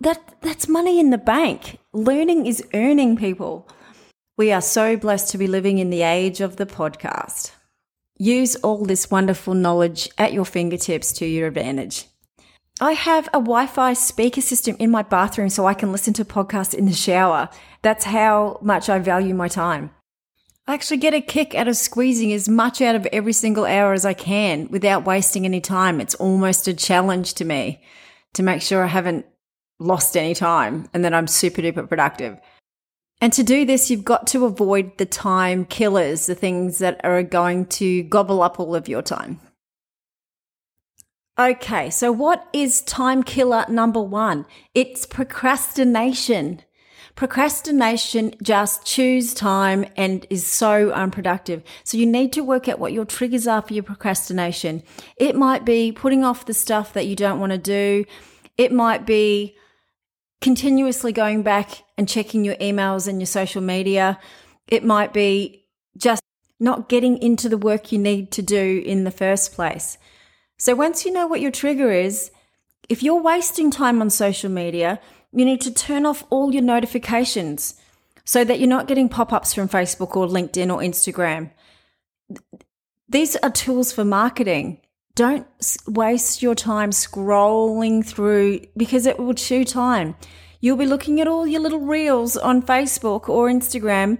that, 0.00 0.34
that's 0.40 0.68
money 0.68 0.98
in 0.98 1.10
the 1.10 1.18
bank. 1.18 1.78
Learning 1.92 2.46
is 2.46 2.64
earning 2.74 3.16
people. 3.16 3.68
We 4.36 4.52
are 4.52 4.60
so 4.60 4.96
blessed 4.96 5.30
to 5.30 5.38
be 5.38 5.46
living 5.46 5.78
in 5.78 5.90
the 5.90 6.02
age 6.02 6.40
of 6.40 6.56
the 6.56 6.66
podcast. 6.66 7.52
Use 8.18 8.56
all 8.56 8.84
this 8.84 9.10
wonderful 9.10 9.54
knowledge 9.54 10.08
at 10.18 10.32
your 10.32 10.44
fingertips 10.44 11.12
to 11.14 11.26
your 11.26 11.48
advantage. 11.48 12.06
I 12.80 12.92
have 12.92 13.28
a 13.28 13.38
Wi 13.38 13.66
Fi 13.66 13.92
speaker 13.92 14.40
system 14.40 14.76
in 14.78 14.90
my 14.90 15.02
bathroom 15.02 15.50
so 15.50 15.66
I 15.66 15.74
can 15.74 15.92
listen 15.92 16.14
to 16.14 16.24
podcasts 16.24 16.74
in 16.74 16.86
the 16.86 16.92
shower. 16.92 17.48
That's 17.82 18.06
how 18.06 18.58
much 18.62 18.88
I 18.88 18.98
value 18.98 19.34
my 19.34 19.48
time. 19.48 19.90
I 20.66 20.74
actually 20.74 20.98
get 20.98 21.14
a 21.14 21.20
kick 21.20 21.54
out 21.54 21.68
of 21.68 21.76
squeezing 21.76 22.32
as 22.32 22.48
much 22.48 22.80
out 22.80 22.94
of 22.94 23.06
every 23.12 23.32
single 23.32 23.64
hour 23.64 23.92
as 23.92 24.06
I 24.06 24.14
can 24.14 24.68
without 24.70 25.04
wasting 25.04 25.44
any 25.44 25.60
time. 25.60 26.00
It's 26.00 26.14
almost 26.14 26.68
a 26.68 26.74
challenge 26.74 27.34
to 27.34 27.44
me 27.44 27.82
to 28.34 28.42
make 28.42 28.62
sure 28.62 28.84
I 28.84 28.88
haven't 28.88 29.26
lost 29.78 30.16
any 30.16 30.34
time 30.34 30.88
and 30.92 31.04
that 31.04 31.14
I'm 31.14 31.26
super 31.26 31.62
duper 31.62 31.88
productive. 31.88 32.38
And 33.20 33.32
to 33.34 33.44
do 33.44 33.64
this, 33.64 33.90
you've 33.90 34.04
got 34.04 34.26
to 34.28 34.44
avoid 34.44 34.98
the 34.98 35.06
time 35.06 35.64
killers, 35.64 36.26
the 36.26 36.34
things 36.34 36.78
that 36.78 37.00
are 37.04 37.22
going 37.22 37.66
to 37.66 38.02
gobble 38.02 38.42
up 38.42 38.58
all 38.58 38.74
of 38.74 38.88
your 38.88 39.02
time. 39.02 39.40
Okay, 41.38 41.88
so 41.88 42.12
what 42.12 42.46
is 42.52 42.82
time 42.82 43.22
killer 43.22 43.64
number 43.68 44.02
one? 44.02 44.44
It's 44.74 45.06
procrastination. 45.06 46.62
Procrastination 47.14 48.34
just 48.42 48.84
chews 48.84 49.34
time 49.34 49.86
and 49.96 50.26
is 50.28 50.46
so 50.46 50.90
unproductive. 50.90 51.62
So 51.84 51.96
you 51.96 52.06
need 52.06 52.32
to 52.32 52.42
work 52.42 52.68
out 52.68 52.78
what 52.78 52.92
your 52.92 53.04
triggers 53.04 53.46
are 53.46 53.62
for 53.62 53.72
your 53.72 53.82
procrastination. 53.82 54.82
It 55.16 55.36
might 55.36 55.64
be 55.64 55.92
putting 55.92 56.24
off 56.24 56.46
the 56.46 56.54
stuff 56.54 56.92
that 56.94 57.06
you 57.06 57.16
don't 57.16 57.38
want 57.38 57.52
to 57.52 57.58
do. 57.58 58.04
It 58.58 58.72
might 58.72 59.06
be 59.06 59.56
continuously 60.42 61.12
going 61.12 61.42
back 61.42 61.84
and 61.96 62.08
checking 62.08 62.44
your 62.44 62.56
emails 62.56 63.08
and 63.08 63.20
your 63.20 63.26
social 63.26 63.62
media. 63.62 64.18
It 64.68 64.84
might 64.84 65.14
be 65.14 65.64
just 65.96 66.22
not 66.60 66.88
getting 66.88 67.16
into 67.22 67.48
the 67.48 67.56
work 67.56 67.92
you 67.92 67.98
need 67.98 68.30
to 68.32 68.42
do 68.42 68.82
in 68.84 69.04
the 69.04 69.10
first 69.10 69.52
place. 69.52 69.96
So 70.58 70.74
once 70.74 71.04
you 71.04 71.12
know 71.12 71.26
what 71.26 71.40
your 71.40 71.50
trigger 71.50 71.90
is, 71.90 72.30
if 72.88 73.02
you're 73.02 73.22
wasting 73.22 73.70
time 73.70 74.00
on 74.00 74.10
social 74.10 74.50
media, 74.50 75.00
you 75.32 75.44
need 75.44 75.60
to 75.62 75.72
turn 75.72 76.04
off 76.04 76.24
all 76.30 76.52
your 76.52 76.62
notifications 76.62 77.74
so 78.24 78.44
that 78.44 78.58
you're 78.58 78.68
not 78.68 78.86
getting 78.86 79.08
pop 79.08 79.32
ups 79.32 79.54
from 79.54 79.68
Facebook 79.68 80.16
or 80.16 80.26
LinkedIn 80.26 80.72
or 80.72 80.80
Instagram. 80.80 81.50
These 83.08 83.36
are 83.36 83.50
tools 83.50 83.92
for 83.92 84.04
marketing. 84.04 84.80
Don't 85.14 85.46
waste 85.86 86.42
your 86.42 86.54
time 86.54 86.90
scrolling 86.90 88.04
through 88.04 88.60
because 88.76 89.04
it 89.04 89.18
will 89.18 89.34
chew 89.34 89.64
time. 89.64 90.14
You'll 90.60 90.78
be 90.78 90.86
looking 90.86 91.20
at 91.20 91.28
all 91.28 91.46
your 91.46 91.60
little 91.60 91.80
reels 91.80 92.36
on 92.36 92.62
Facebook 92.62 93.28
or 93.28 93.48
Instagram 93.48 94.18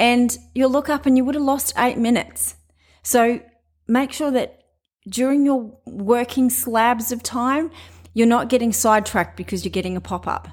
and 0.00 0.36
you'll 0.54 0.70
look 0.70 0.88
up 0.88 1.06
and 1.06 1.16
you 1.16 1.24
would 1.24 1.36
have 1.36 1.44
lost 1.44 1.74
eight 1.78 1.98
minutes. 1.98 2.56
So 3.02 3.40
make 3.86 4.12
sure 4.12 4.30
that 4.30 4.64
during 5.08 5.44
your 5.44 5.78
working 5.86 6.50
slabs 6.50 7.12
of 7.12 7.22
time, 7.22 7.70
you're 8.14 8.26
not 8.26 8.48
getting 8.48 8.72
sidetracked 8.72 9.36
because 9.36 9.64
you're 9.64 9.70
getting 9.70 9.96
a 9.96 10.00
pop 10.00 10.26
up. 10.26 10.48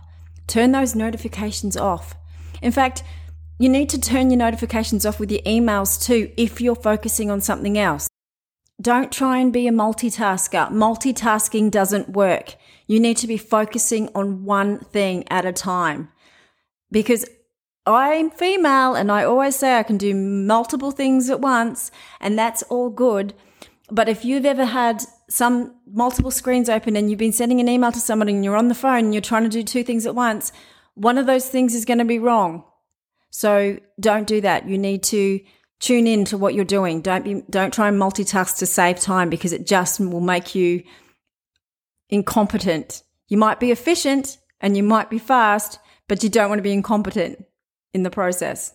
Turn 0.48 0.72
those 0.72 0.96
notifications 0.96 1.78
off. 1.78 2.16
In 2.62 2.72
fact, 2.72 3.04
you 3.60 3.70
need 3.70 3.90
to 3.90 4.00
turn 4.00 4.30
your 4.30 4.38
notifications 4.38 5.06
off 5.06 5.20
with 5.20 5.32
your 5.32 5.42
emails 5.42 6.02
too 6.02 6.32
if 6.38 6.60
you're 6.60 6.76
focusing 6.76 7.32
on 7.32 7.42
something 7.42 7.78
else. 7.78 8.09
Don't 8.82 9.12
try 9.12 9.40
and 9.40 9.52
be 9.52 9.68
a 9.68 9.72
multitasker. 9.72 10.72
Multitasking 10.72 11.70
doesn't 11.70 12.10
work. 12.10 12.56
You 12.88 13.00
need 13.00 13.18
to 13.18 13.28
be 13.28 13.38
focusing 13.38 14.10
on 14.16 14.46
one 14.46 14.80
thing 14.80 15.26
at 15.30 15.46
a 15.46 15.52
time. 15.52 16.10
Because 16.92 17.26
I'm 17.86 18.30
female 18.30 18.96
and 18.96 19.12
I 19.12 19.24
always 19.24 19.56
say 19.56 19.78
I 19.78 19.84
can 19.84 19.98
do 19.98 20.14
multiple 20.16 20.92
things 20.92 21.30
at 21.30 21.42
once, 21.42 21.92
and 22.20 22.38
that's 22.38 22.64
all 22.64 22.90
good. 22.90 23.34
But 23.92 24.08
if 24.08 24.24
you've 24.24 24.46
ever 24.46 24.66
had 24.66 25.04
some 25.30 25.76
multiple 25.92 26.32
screens 26.32 26.70
open 26.70 26.96
and 26.96 27.10
you've 27.10 27.20
been 27.20 27.34
sending 27.34 27.60
an 27.60 27.68
email 27.68 27.92
to 27.92 28.00
someone 28.00 28.30
and 28.30 28.44
you're 28.44 28.56
on 28.56 28.68
the 28.68 28.76
phone 28.76 29.06
and 29.06 29.14
you're 29.14 29.22
trying 29.22 29.44
to 29.44 29.50
do 29.50 29.64
two 29.64 29.84
things 29.84 30.06
at 30.06 30.16
once, 30.16 30.52
one 30.94 31.18
of 31.18 31.26
those 31.26 31.48
things 31.50 31.74
is 31.74 31.86
going 31.86 31.98
to 31.98 32.06
be 32.06 32.20
wrong. 32.20 32.64
So 33.32 33.80
don't 34.00 34.28
do 34.28 34.42
that. 34.42 34.68
You 34.68 34.78
need 34.78 35.04
to 35.04 35.40
tune 35.80 36.08
in 36.08 36.26
to 36.26 36.38
what 36.38 36.54
you're 36.54 36.66
doing. 36.66 37.02
Don't 37.02 37.24
be, 37.24 37.44
don't 37.50 37.74
try 37.74 37.88
and 37.88 38.00
multitask 38.00 38.58
to 38.60 38.66
save 38.66 39.00
time 39.00 39.30
because 39.30 39.54
it 39.54 39.66
just 39.66 40.00
will 40.00 40.22
make 40.22 40.56
you 40.56 40.84
incompetent. 42.10 43.04
You 43.28 43.38
might 43.38 43.60
be 43.60 43.72
efficient, 43.72 44.38
and 44.62 44.76
you 44.76 44.84
might 44.84 45.10
be 45.10 45.20
fast, 45.20 45.80
but 46.08 46.24
you 46.24 46.30
don't 46.30 46.50
want 46.50 46.60
to 46.60 46.64
be 46.64 46.74
incompetent 46.74 47.46
in 47.94 48.04
the 48.04 48.10
process. 48.10 48.74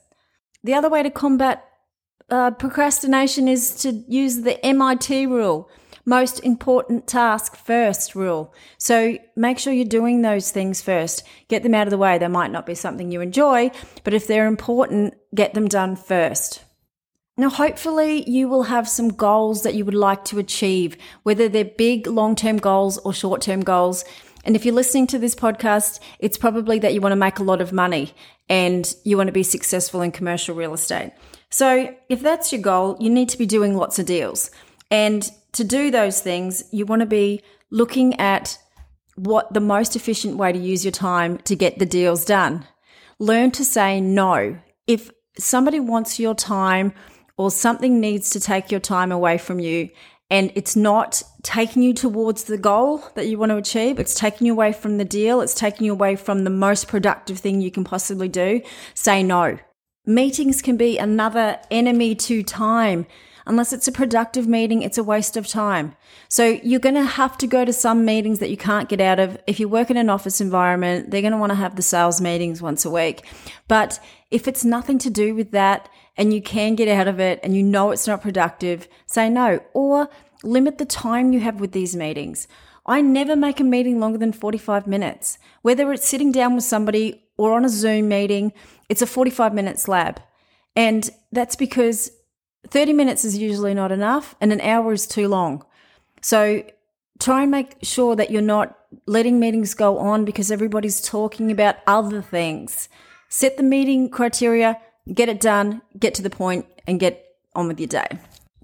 The 0.62 0.74
other 0.74 0.88
way 0.88 1.02
to 1.02 1.10
combat 1.10 1.64
uh, 2.30 2.52
procrastination 2.52 3.48
is 3.48 3.74
to 3.82 3.92
use 4.08 4.42
the 4.42 4.64
MIT 4.64 5.26
rule 5.26 5.68
most 6.04 6.40
important 6.40 7.06
task 7.06 7.56
first 7.56 8.14
rule. 8.14 8.52
So 8.78 9.18
make 9.36 9.58
sure 9.58 9.72
you're 9.72 9.84
doing 9.84 10.22
those 10.22 10.50
things 10.50 10.82
first. 10.82 11.22
Get 11.48 11.62
them 11.62 11.74
out 11.74 11.86
of 11.86 11.90
the 11.90 11.98
way. 11.98 12.18
They 12.18 12.28
might 12.28 12.50
not 12.50 12.66
be 12.66 12.74
something 12.74 13.10
you 13.10 13.20
enjoy, 13.20 13.70
but 14.02 14.14
if 14.14 14.26
they're 14.26 14.46
important, 14.46 15.14
get 15.34 15.54
them 15.54 15.68
done 15.68 15.96
first. 15.96 16.63
Now, 17.36 17.50
hopefully, 17.50 18.28
you 18.30 18.48
will 18.48 18.64
have 18.64 18.88
some 18.88 19.08
goals 19.08 19.64
that 19.64 19.74
you 19.74 19.84
would 19.84 19.94
like 19.94 20.24
to 20.26 20.38
achieve, 20.38 20.96
whether 21.24 21.48
they're 21.48 21.64
big 21.64 22.06
long 22.06 22.36
term 22.36 22.58
goals 22.58 22.96
or 22.98 23.12
short 23.12 23.42
term 23.42 23.62
goals. 23.62 24.04
And 24.44 24.54
if 24.54 24.64
you're 24.64 24.74
listening 24.74 25.08
to 25.08 25.18
this 25.18 25.34
podcast, 25.34 25.98
it's 26.20 26.38
probably 26.38 26.78
that 26.78 26.94
you 26.94 27.00
want 27.00 27.12
to 27.12 27.16
make 27.16 27.40
a 27.40 27.44
lot 27.44 27.60
of 27.60 27.72
money 27.72 28.14
and 28.48 28.94
you 29.04 29.16
want 29.16 29.28
to 29.28 29.32
be 29.32 29.42
successful 29.42 30.02
in 30.02 30.12
commercial 30.12 30.54
real 30.54 30.74
estate. 30.74 31.12
So, 31.50 31.92
if 32.08 32.20
that's 32.20 32.52
your 32.52 32.62
goal, 32.62 32.96
you 33.00 33.10
need 33.10 33.30
to 33.30 33.38
be 33.38 33.46
doing 33.46 33.76
lots 33.76 33.98
of 33.98 34.06
deals. 34.06 34.52
And 34.90 35.28
to 35.52 35.64
do 35.64 35.90
those 35.90 36.20
things, 36.20 36.62
you 36.70 36.86
want 36.86 37.00
to 37.00 37.06
be 37.06 37.42
looking 37.70 38.20
at 38.20 38.58
what 39.16 39.52
the 39.52 39.60
most 39.60 39.96
efficient 39.96 40.36
way 40.36 40.52
to 40.52 40.58
use 40.58 40.84
your 40.84 40.92
time 40.92 41.38
to 41.38 41.56
get 41.56 41.80
the 41.80 41.86
deals 41.86 42.24
done. 42.24 42.64
Learn 43.18 43.50
to 43.52 43.64
say 43.64 44.00
no. 44.00 44.58
If 44.86 45.10
somebody 45.38 45.80
wants 45.80 46.20
your 46.20 46.34
time 46.34 46.92
or 47.36 47.50
something 47.50 48.00
needs 48.00 48.30
to 48.30 48.40
take 48.40 48.70
your 48.70 48.80
time 48.80 49.10
away 49.10 49.38
from 49.38 49.58
you 49.58 49.88
and 50.30 50.50
it's 50.54 50.74
not 50.74 51.22
taking 51.42 51.82
you 51.82 51.92
towards 51.92 52.44
the 52.44 52.56
goal 52.56 53.04
that 53.14 53.28
you 53.28 53.38
want 53.38 53.50
to 53.50 53.56
achieve, 53.56 53.98
it's 53.98 54.14
taking 54.14 54.46
you 54.46 54.52
away 54.52 54.72
from 54.72 54.96
the 54.96 55.04
deal, 55.04 55.40
it's 55.40 55.54
taking 55.54 55.86
you 55.86 55.92
away 55.92 56.16
from 56.16 56.44
the 56.44 56.50
most 56.50 56.88
productive 56.88 57.38
thing 57.38 57.60
you 57.60 57.70
can 57.70 57.84
possibly 57.84 58.28
do, 58.28 58.62
say 58.94 59.22
no. 59.22 59.58
Meetings 60.06 60.62
can 60.62 60.76
be 60.76 60.98
another 60.98 61.58
enemy 61.70 62.14
to 62.14 62.42
time. 62.42 63.06
Unless 63.46 63.72
it's 63.72 63.88
a 63.88 63.92
productive 63.92 64.46
meeting, 64.46 64.82
it's 64.82 64.98
a 64.98 65.04
waste 65.04 65.36
of 65.36 65.46
time. 65.46 65.94
So 66.28 66.58
you're 66.62 66.80
going 66.80 66.94
to 66.94 67.04
have 67.04 67.36
to 67.38 67.46
go 67.46 67.64
to 67.64 67.72
some 67.72 68.04
meetings 68.04 68.38
that 68.38 68.50
you 68.50 68.56
can't 68.56 68.88
get 68.88 69.00
out 69.00 69.18
of. 69.18 69.38
If 69.46 69.60
you 69.60 69.68
work 69.68 69.90
in 69.90 69.96
an 69.96 70.08
office 70.08 70.40
environment, 70.40 71.10
they're 71.10 71.20
going 71.20 71.32
to 71.32 71.38
want 71.38 71.50
to 71.50 71.56
have 71.56 71.76
the 71.76 71.82
sales 71.82 72.20
meetings 72.20 72.62
once 72.62 72.84
a 72.84 72.90
week. 72.90 73.26
But 73.68 74.00
if 74.30 74.48
it's 74.48 74.64
nothing 74.64 74.98
to 75.00 75.10
do 75.10 75.34
with 75.34 75.50
that 75.50 75.88
and 76.16 76.32
you 76.32 76.40
can 76.40 76.74
get 76.74 76.88
out 76.88 77.08
of 77.08 77.20
it 77.20 77.40
and 77.42 77.54
you 77.54 77.62
know 77.62 77.90
it's 77.90 78.06
not 78.06 78.22
productive, 78.22 78.88
say 79.06 79.28
no 79.28 79.60
or 79.74 80.08
limit 80.42 80.78
the 80.78 80.86
time 80.86 81.32
you 81.32 81.40
have 81.40 81.60
with 81.60 81.72
these 81.72 81.94
meetings. 81.94 82.48
I 82.86 83.00
never 83.00 83.34
make 83.34 83.60
a 83.60 83.64
meeting 83.64 83.98
longer 83.98 84.18
than 84.18 84.32
45 84.32 84.86
minutes. 84.86 85.38
Whether 85.62 85.92
it's 85.92 86.06
sitting 86.06 86.32
down 86.32 86.54
with 86.54 86.64
somebody 86.64 87.22
or 87.36 87.54
on 87.54 87.64
a 87.64 87.68
Zoom 87.68 88.08
meeting, 88.08 88.52
it's 88.88 89.02
a 89.02 89.06
45 89.06 89.54
minute 89.54 89.78
slab. 89.78 90.20
And 90.76 91.08
that's 91.32 91.56
because 91.56 92.10
30 92.68 92.92
minutes 92.92 93.24
is 93.24 93.38
usually 93.38 93.74
not 93.74 93.92
enough 93.92 94.34
and 94.40 94.52
an 94.52 94.60
hour 94.60 94.92
is 94.92 95.06
too 95.06 95.28
long. 95.28 95.64
So 96.20 96.64
try 97.18 97.42
and 97.42 97.50
make 97.50 97.76
sure 97.82 98.16
that 98.16 98.30
you're 98.30 98.42
not 98.42 98.78
letting 99.06 99.38
meetings 99.38 99.74
go 99.74 99.98
on 99.98 100.24
because 100.24 100.50
everybody's 100.50 101.00
talking 101.00 101.50
about 101.50 101.76
other 101.86 102.22
things. 102.22 102.88
Set 103.28 103.56
the 103.56 103.62
meeting 103.62 104.08
criteria, 104.08 104.78
get 105.12 105.28
it 105.28 105.40
done, 105.40 105.82
get 105.98 106.14
to 106.14 106.22
the 106.22 106.30
point, 106.30 106.66
and 106.86 107.00
get 107.00 107.36
on 107.54 107.68
with 107.68 107.80
your 107.80 107.88
day. 107.88 108.06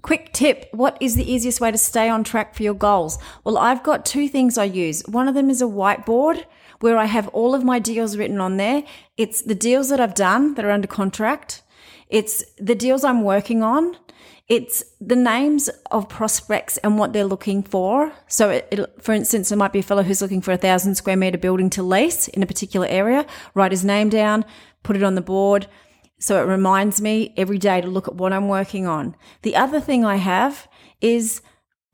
Quick 0.01 0.33
tip 0.33 0.69
What 0.71 0.97
is 0.99 1.15
the 1.15 1.31
easiest 1.31 1.61
way 1.61 1.71
to 1.71 1.77
stay 1.77 2.09
on 2.09 2.23
track 2.23 2.55
for 2.55 2.63
your 2.63 2.73
goals? 2.73 3.19
Well, 3.43 3.57
I've 3.57 3.83
got 3.83 4.05
two 4.05 4.27
things 4.27 4.57
I 4.57 4.63
use. 4.63 5.03
One 5.07 5.27
of 5.27 5.35
them 5.35 5.49
is 5.49 5.61
a 5.61 5.65
whiteboard 5.65 6.45
where 6.79 6.97
I 6.97 7.05
have 7.05 7.27
all 7.29 7.53
of 7.53 7.63
my 7.63 7.77
deals 7.77 8.17
written 8.17 8.41
on 8.41 8.57
there. 8.57 8.83
It's 9.17 9.43
the 9.43 9.55
deals 9.55 9.89
that 9.89 9.99
I've 9.99 10.15
done 10.15 10.55
that 10.55 10.65
are 10.65 10.71
under 10.71 10.87
contract. 10.87 11.61
It's 12.11 12.43
the 12.57 12.75
deals 12.75 13.03
I'm 13.03 13.23
working 13.23 13.63
on. 13.63 13.97
It's 14.49 14.83
the 14.99 15.15
names 15.15 15.69
of 15.91 16.09
prospects 16.09 16.77
and 16.79 16.99
what 16.99 17.13
they're 17.13 17.23
looking 17.23 17.63
for. 17.63 18.11
So, 18.27 18.49
it, 18.49 19.01
for 19.01 19.13
instance, 19.13 19.47
there 19.47 19.57
might 19.57 19.71
be 19.71 19.79
a 19.79 19.83
fellow 19.83 20.03
who's 20.03 20.21
looking 20.21 20.41
for 20.41 20.51
a 20.51 20.57
thousand 20.57 20.95
square 20.95 21.15
meter 21.15 21.37
building 21.37 21.69
to 21.71 21.81
lease 21.81 22.27
in 22.27 22.43
a 22.43 22.45
particular 22.45 22.85
area. 22.87 23.25
Write 23.53 23.71
his 23.71 23.85
name 23.85 24.09
down, 24.09 24.43
put 24.83 24.97
it 24.97 25.03
on 25.03 25.15
the 25.15 25.21
board. 25.21 25.67
So 26.19 26.41
it 26.41 26.45
reminds 26.45 27.01
me 27.01 27.33
every 27.37 27.57
day 27.57 27.79
to 27.79 27.87
look 27.87 28.09
at 28.09 28.15
what 28.15 28.33
I'm 28.33 28.49
working 28.49 28.85
on. 28.85 29.15
The 29.41 29.55
other 29.55 29.79
thing 29.79 30.03
I 30.03 30.17
have 30.17 30.67
is 30.99 31.41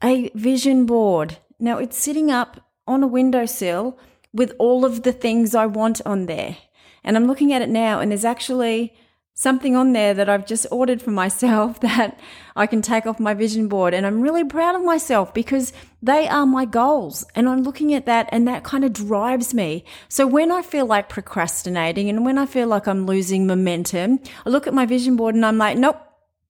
a 0.04 0.32
vision 0.34 0.88
board. 0.88 1.38
Now 1.60 1.78
it's 1.78 1.98
sitting 1.98 2.32
up 2.32 2.60
on 2.88 3.04
a 3.04 3.08
windowsill 3.08 4.00
with 4.34 4.54
all 4.58 4.84
of 4.84 5.04
the 5.04 5.14
things 5.14 5.54
I 5.54 5.68
want 5.68 6.02
on 6.06 6.26
there. 6.26 6.58
And 7.04 7.16
I'm 7.16 7.28
looking 7.28 7.54
at 7.54 7.62
it 7.62 7.70
now 7.70 8.00
and 8.00 8.12
there's 8.12 8.26
actually 8.26 8.94
something 9.40 9.76
on 9.76 9.94
there 9.94 10.16
that 10.16 10.28
I've 10.28 10.48
just 10.48 10.66
ordered 10.72 11.00
for 11.00 11.12
myself 11.12 11.80
that 11.82 12.20
I 12.56 12.66
can 12.66 12.82
take 12.82 13.06
off 13.06 13.20
my 13.20 13.36
vision 13.36 13.68
board. 13.68 13.94
And 13.94 14.06
I'm 14.06 14.20
really 14.20 14.44
proud 14.44 14.76
of 14.76 14.84
myself 14.84 15.32
because 15.32 15.72
they 16.02 16.28
are 16.28 16.48
my 16.48 16.66
goals. 16.66 17.24
And 17.36 17.48
I'm 17.48 17.62
looking 17.62 17.94
at 17.94 18.08
that 18.08 18.28
and 18.32 18.48
that 18.48 18.64
kind 18.64 18.84
of 18.84 18.94
drives 18.94 19.54
me. 19.54 19.86
So 20.10 20.26
when 20.26 20.52
I 20.52 20.64
feel 20.64 20.88
like 20.88 21.08
procrastinating 21.08 22.10
and 22.10 22.26
when 22.26 22.40
I 22.40 22.48
feel 22.48 22.68
like 22.68 22.88
I'm 22.88 23.06
losing 23.06 23.46
momentum, 23.46 24.20
I 24.44 24.50
look 24.50 24.66
at 24.66 24.74
my 24.74 24.88
vision 24.88 25.16
board 25.16 25.36
and 25.36 25.46
I'm 25.46 25.60
like, 25.60 25.78
nope, 25.78 26.02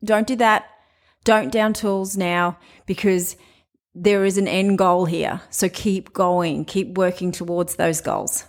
don't 0.02 0.26
do 0.26 0.38
that. 0.38 0.66
Don't 1.26 1.52
down 1.52 1.74
tools 1.74 2.16
now 2.16 2.58
because 2.86 3.36
there 3.94 4.24
is 4.24 4.38
an 4.38 4.48
end 4.48 4.78
goal 4.78 5.04
here. 5.04 5.42
So 5.50 5.68
keep 5.68 6.14
going, 6.14 6.64
keep 6.64 6.98
working 6.98 7.34
towards 7.34 7.76
those 7.76 8.00
goals. 8.00 8.46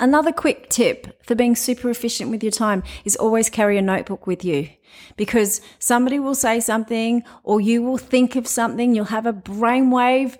Another 0.00 0.32
quick 0.32 0.70
tip 0.70 1.22
for 1.22 1.34
being 1.34 1.54
super 1.54 1.90
efficient 1.90 2.30
with 2.30 2.42
your 2.42 2.50
time 2.50 2.82
is 3.04 3.16
always 3.16 3.50
carry 3.50 3.76
a 3.76 3.82
notebook 3.82 4.26
with 4.26 4.42
you 4.42 4.70
because 5.16 5.60
somebody 5.78 6.18
will 6.18 6.34
say 6.34 6.58
something 6.58 7.22
or 7.44 7.60
you 7.60 7.82
will 7.82 7.98
think 7.98 8.34
of 8.34 8.46
something, 8.46 8.94
you'll 8.94 9.04
have 9.04 9.26
a 9.26 9.32
brainwave, 9.34 10.38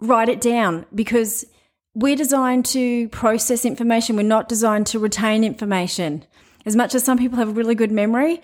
write 0.00 0.28
it 0.28 0.40
down 0.40 0.86
because 0.92 1.46
we're 1.94 2.16
designed 2.16 2.66
to 2.66 3.08
process 3.10 3.64
information. 3.64 4.16
We're 4.16 4.22
not 4.24 4.48
designed 4.48 4.88
to 4.88 4.98
retain 4.98 5.44
information. 5.44 6.24
As 6.66 6.74
much 6.74 6.92
as 6.92 7.04
some 7.04 7.16
people 7.16 7.38
have 7.38 7.50
a 7.50 7.52
really 7.52 7.76
good 7.76 7.92
memory, 7.92 8.42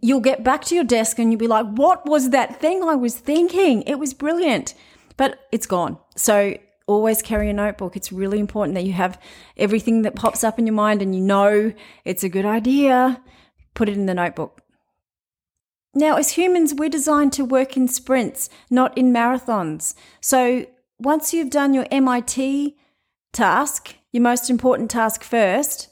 you'll 0.00 0.20
get 0.20 0.44
back 0.44 0.64
to 0.66 0.76
your 0.76 0.84
desk 0.84 1.18
and 1.18 1.32
you'll 1.32 1.40
be 1.40 1.48
like, 1.48 1.66
what 1.66 2.06
was 2.06 2.30
that 2.30 2.60
thing 2.60 2.84
I 2.84 2.94
was 2.94 3.18
thinking? 3.18 3.82
It 3.82 3.98
was 3.98 4.14
brilliant, 4.14 4.74
but 5.16 5.40
it's 5.50 5.66
gone. 5.66 5.98
So 6.14 6.54
always 6.86 7.22
carry 7.22 7.48
a 7.48 7.52
notebook. 7.52 7.96
It's 7.96 8.12
really 8.12 8.38
important 8.38 8.74
that 8.74 8.84
you 8.84 8.92
have 8.92 9.20
everything 9.56 10.02
that 10.02 10.14
pops 10.14 10.44
up 10.44 10.58
in 10.58 10.66
your 10.66 10.74
mind 10.74 11.02
and 11.02 11.14
you 11.14 11.20
know 11.20 11.72
it's 12.04 12.24
a 12.24 12.28
good 12.28 12.44
idea. 12.44 13.22
Put 13.74 13.88
it 13.88 13.96
in 13.96 14.06
the 14.06 14.14
notebook. 14.14 14.60
Now, 15.94 16.16
as 16.16 16.32
humans, 16.32 16.74
we're 16.74 16.88
designed 16.88 17.32
to 17.34 17.44
work 17.44 17.76
in 17.76 17.86
sprints, 17.86 18.50
not 18.68 18.96
in 18.98 19.12
marathons. 19.12 19.94
So 20.20 20.66
once 20.98 21.32
you've 21.32 21.50
done 21.50 21.72
your 21.72 21.86
MIT 21.90 22.76
task, 23.32 23.94
your 24.10 24.22
most 24.22 24.50
important 24.50 24.90
task 24.90 25.22
first, 25.22 25.88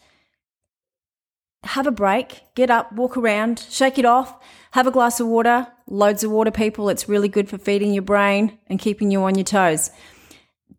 have 1.64 1.86
a 1.86 1.92
break, 1.92 2.42
get 2.56 2.70
up, 2.70 2.92
walk 2.92 3.16
around, 3.16 3.64
shake 3.70 3.96
it 3.96 4.04
off, 4.04 4.42
have 4.72 4.88
a 4.88 4.90
glass 4.90 5.20
of 5.20 5.28
water, 5.28 5.68
loads 5.86 6.24
of 6.24 6.32
water, 6.32 6.50
people. 6.50 6.88
It's 6.88 7.08
really 7.08 7.28
good 7.28 7.48
for 7.48 7.56
feeding 7.56 7.92
your 7.92 8.02
brain 8.02 8.58
and 8.66 8.80
keeping 8.80 9.12
you 9.12 9.22
on 9.22 9.36
your 9.36 9.44
toes 9.44 9.92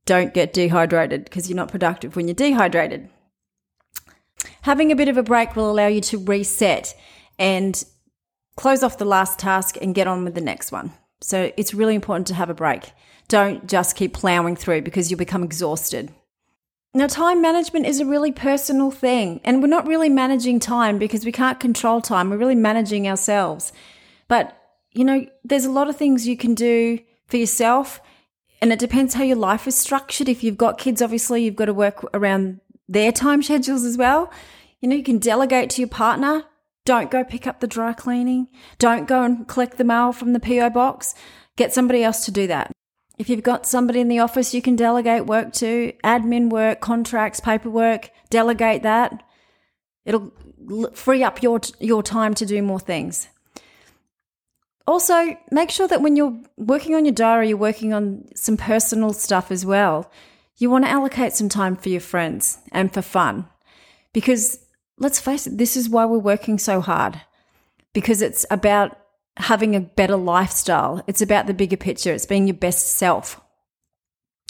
don't 0.05 0.33
get 0.33 0.53
dehydrated 0.53 1.23
because 1.23 1.49
you're 1.49 1.55
not 1.55 1.71
productive 1.71 2.15
when 2.15 2.27
you're 2.27 2.35
dehydrated. 2.35 3.09
Having 4.63 4.91
a 4.91 4.95
bit 4.95 5.07
of 5.07 5.17
a 5.17 5.23
break 5.23 5.55
will 5.55 5.69
allow 5.69 5.87
you 5.87 6.01
to 6.01 6.17
reset 6.17 6.95
and 7.39 7.83
close 8.55 8.83
off 8.83 8.97
the 8.97 9.05
last 9.05 9.39
task 9.39 9.77
and 9.81 9.95
get 9.95 10.07
on 10.07 10.23
with 10.23 10.35
the 10.35 10.41
next 10.41 10.71
one. 10.71 10.93
So 11.21 11.51
it's 11.57 11.73
really 11.73 11.95
important 11.95 12.27
to 12.27 12.33
have 12.33 12.49
a 12.49 12.53
break. 12.53 12.91
Don't 13.27 13.67
just 13.67 13.95
keep 13.95 14.13
plowing 14.13 14.55
through 14.55 14.81
because 14.81 15.09
you'll 15.09 15.17
become 15.17 15.43
exhausted. 15.43 16.11
Now, 16.93 17.07
time 17.07 17.41
management 17.41 17.87
is 17.87 17.99
a 17.99 18.05
really 18.05 18.31
personal 18.31 18.91
thing, 18.91 19.41
and 19.43 19.61
we're 19.61 19.67
not 19.67 19.87
really 19.87 20.09
managing 20.09 20.59
time 20.59 20.99
because 20.99 21.25
we 21.25 21.31
can't 21.31 21.59
control 21.59 22.01
time. 22.01 22.29
We're 22.29 22.37
really 22.37 22.53
managing 22.53 23.07
ourselves. 23.07 23.73
But, 24.27 24.55
you 24.91 25.03
know, 25.03 25.25
there's 25.43 25.65
a 25.65 25.71
lot 25.71 25.89
of 25.89 25.95
things 25.95 26.27
you 26.27 26.37
can 26.37 26.53
do 26.53 26.99
for 27.25 27.37
yourself 27.37 27.99
and 28.63 28.71
it 28.71 28.79
depends 28.79 29.15
how 29.15 29.23
your 29.23 29.35
life 29.35 29.67
is 29.67 29.75
structured. 29.75 30.29
If 30.29 30.41
you've 30.41 30.55
got 30.55 30.77
kids, 30.77 31.01
obviously 31.01 31.43
you've 31.43 31.57
got 31.57 31.65
to 31.65 31.73
work 31.73 32.01
around 32.13 32.61
their 32.87 33.11
time 33.11 33.43
schedules 33.43 33.83
as 33.83 33.97
well. 33.97 34.31
You 34.79 34.87
know, 34.87 34.95
you 34.95 35.03
can 35.03 35.19
delegate 35.19 35.69
to 35.71 35.81
your 35.81 35.89
partner. 35.89 36.45
Don't 36.85 37.11
go 37.11 37.25
pick 37.25 37.45
up 37.45 37.59
the 37.59 37.67
dry 37.67 37.91
cleaning. 37.91 38.47
Don't 38.79 39.05
go 39.05 39.21
and 39.21 39.45
collect 39.49 39.77
the 39.77 39.83
mail 39.83 40.13
from 40.13 40.31
the 40.31 40.39
PO 40.39 40.69
box. 40.69 41.13
Get 41.57 41.73
somebody 41.73 42.05
else 42.05 42.23
to 42.23 42.31
do 42.31 42.47
that. 42.47 42.71
If 43.17 43.27
you've 43.27 43.43
got 43.43 43.65
somebody 43.65 43.99
in 43.99 44.07
the 44.07 44.19
office 44.19 44.53
you 44.53 44.61
can 44.61 44.77
delegate 44.77 45.25
work 45.25 45.51
to, 45.55 45.91
admin 46.01 46.49
work, 46.49 46.79
contracts, 46.79 47.41
paperwork, 47.41 48.11
delegate 48.29 48.83
that. 48.83 49.23
It'll 50.05 50.31
free 50.93 51.21
up 51.21 51.43
your 51.43 51.59
your 51.81 52.01
time 52.01 52.33
to 52.35 52.45
do 52.45 52.61
more 52.61 52.79
things. 52.79 53.27
Also, 54.85 55.37
make 55.49 55.69
sure 55.69 55.87
that 55.87 56.01
when 56.01 56.15
you're 56.15 56.37
working 56.57 56.93
on 56.93 57.05
your 57.05 57.13
diary, 57.13 57.49
you're 57.49 57.57
working 57.57 57.93
on 57.93 58.25
some 58.35 58.57
personal 58.57 59.13
stuff 59.13 59.51
as 59.51 59.65
well. 59.65 60.11
you 60.57 60.69
want 60.69 60.85
to 60.85 60.91
allocate 60.91 61.33
some 61.33 61.49
time 61.49 61.75
for 61.75 61.89
your 61.89 61.99
friends 61.99 62.59
and 62.71 62.93
for 62.93 63.01
fun. 63.01 63.47
Because 64.13 64.59
let's 64.99 65.19
face 65.19 65.47
it, 65.47 65.57
this 65.57 65.75
is 65.75 65.89
why 65.89 66.05
we're 66.05 66.19
working 66.19 66.59
so 66.59 66.79
hard. 66.79 67.19
Because 67.91 68.21
it's 68.21 68.45
about 68.51 68.97
having 69.37 69.75
a 69.75 69.81
better 69.81 70.15
lifestyle. 70.15 71.03
It's 71.07 71.21
about 71.21 71.47
the 71.47 71.53
bigger 71.53 71.77
picture. 71.77 72.13
It's 72.13 72.25
being 72.25 72.47
your 72.47 72.55
best 72.55 72.87
self. 72.87 73.41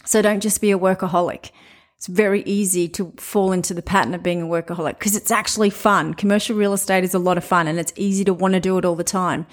So 0.06 0.22
don't 0.22 0.42
just 0.42 0.62
be 0.62 0.72
a 0.72 0.80
workaholic. 0.80 1.52
It's 1.98 2.08
very 2.08 2.44
easy 2.44 2.90
to 2.90 3.14
fall 3.16 3.54
into 3.54 3.74
the 3.74 3.82
pattern 3.82 4.14
of 4.14 4.22
being 4.22 4.42
a 4.42 4.46
workaholic 4.46 5.00
because 5.00 5.16
it's 5.16 5.32
actually 5.32 5.70
fun. 5.70 6.14
Commercial 6.14 6.58
real 6.58 6.74
estate 6.74 7.06
is 7.06 7.14
a 7.14 7.20
lot 7.20 7.38
of 7.38 7.46
fun 7.46 7.66
and 7.68 7.80
it's 7.80 7.94
easy 7.96 8.26
to 8.26 8.34
want 8.34 8.56
to 8.56 8.60
do 8.60 8.78
it 8.78 8.84
all 8.84 8.96
the 8.96 9.06
time. 9.06 9.48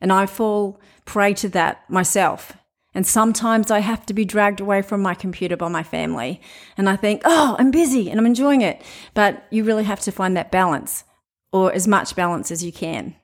And 0.00 0.12
I 0.12 0.26
fall 0.26 0.80
prey 1.04 1.34
to 1.34 1.48
that 1.50 1.88
myself. 1.90 2.56
And 2.94 3.06
sometimes 3.06 3.70
I 3.70 3.80
have 3.80 4.04
to 4.06 4.14
be 4.14 4.24
dragged 4.24 4.60
away 4.60 4.82
from 4.82 5.00
my 5.00 5.14
computer 5.14 5.56
by 5.56 5.68
my 5.68 5.82
family. 5.82 6.40
And 6.76 6.88
I 6.88 6.96
think, 6.96 7.22
oh, 7.24 7.54
I'm 7.58 7.70
busy 7.70 8.10
and 8.10 8.18
I'm 8.18 8.26
enjoying 8.26 8.62
it. 8.62 8.82
But 9.14 9.46
you 9.50 9.62
really 9.62 9.84
have 9.84 10.00
to 10.00 10.12
find 10.12 10.36
that 10.36 10.50
balance 10.50 11.04
or 11.52 11.72
as 11.72 11.86
much 11.86 12.16
balance 12.16 12.50
as 12.50 12.64
you 12.64 12.72
can. 12.72 13.14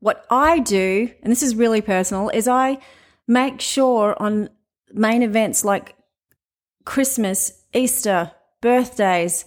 What 0.00 0.26
I 0.28 0.58
do, 0.58 1.10
and 1.22 1.30
this 1.30 1.42
is 1.42 1.56
really 1.56 1.80
personal, 1.80 2.28
is 2.28 2.46
I 2.46 2.78
make 3.26 3.60
sure 3.60 4.14
on 4.20 4.50
main 4.92 5.22
events 5.22 5.64
like 5.64 5.96
Christmas, 6.84 7.64
Easter, 7.72 8.30
birthdays, 8.60 9.46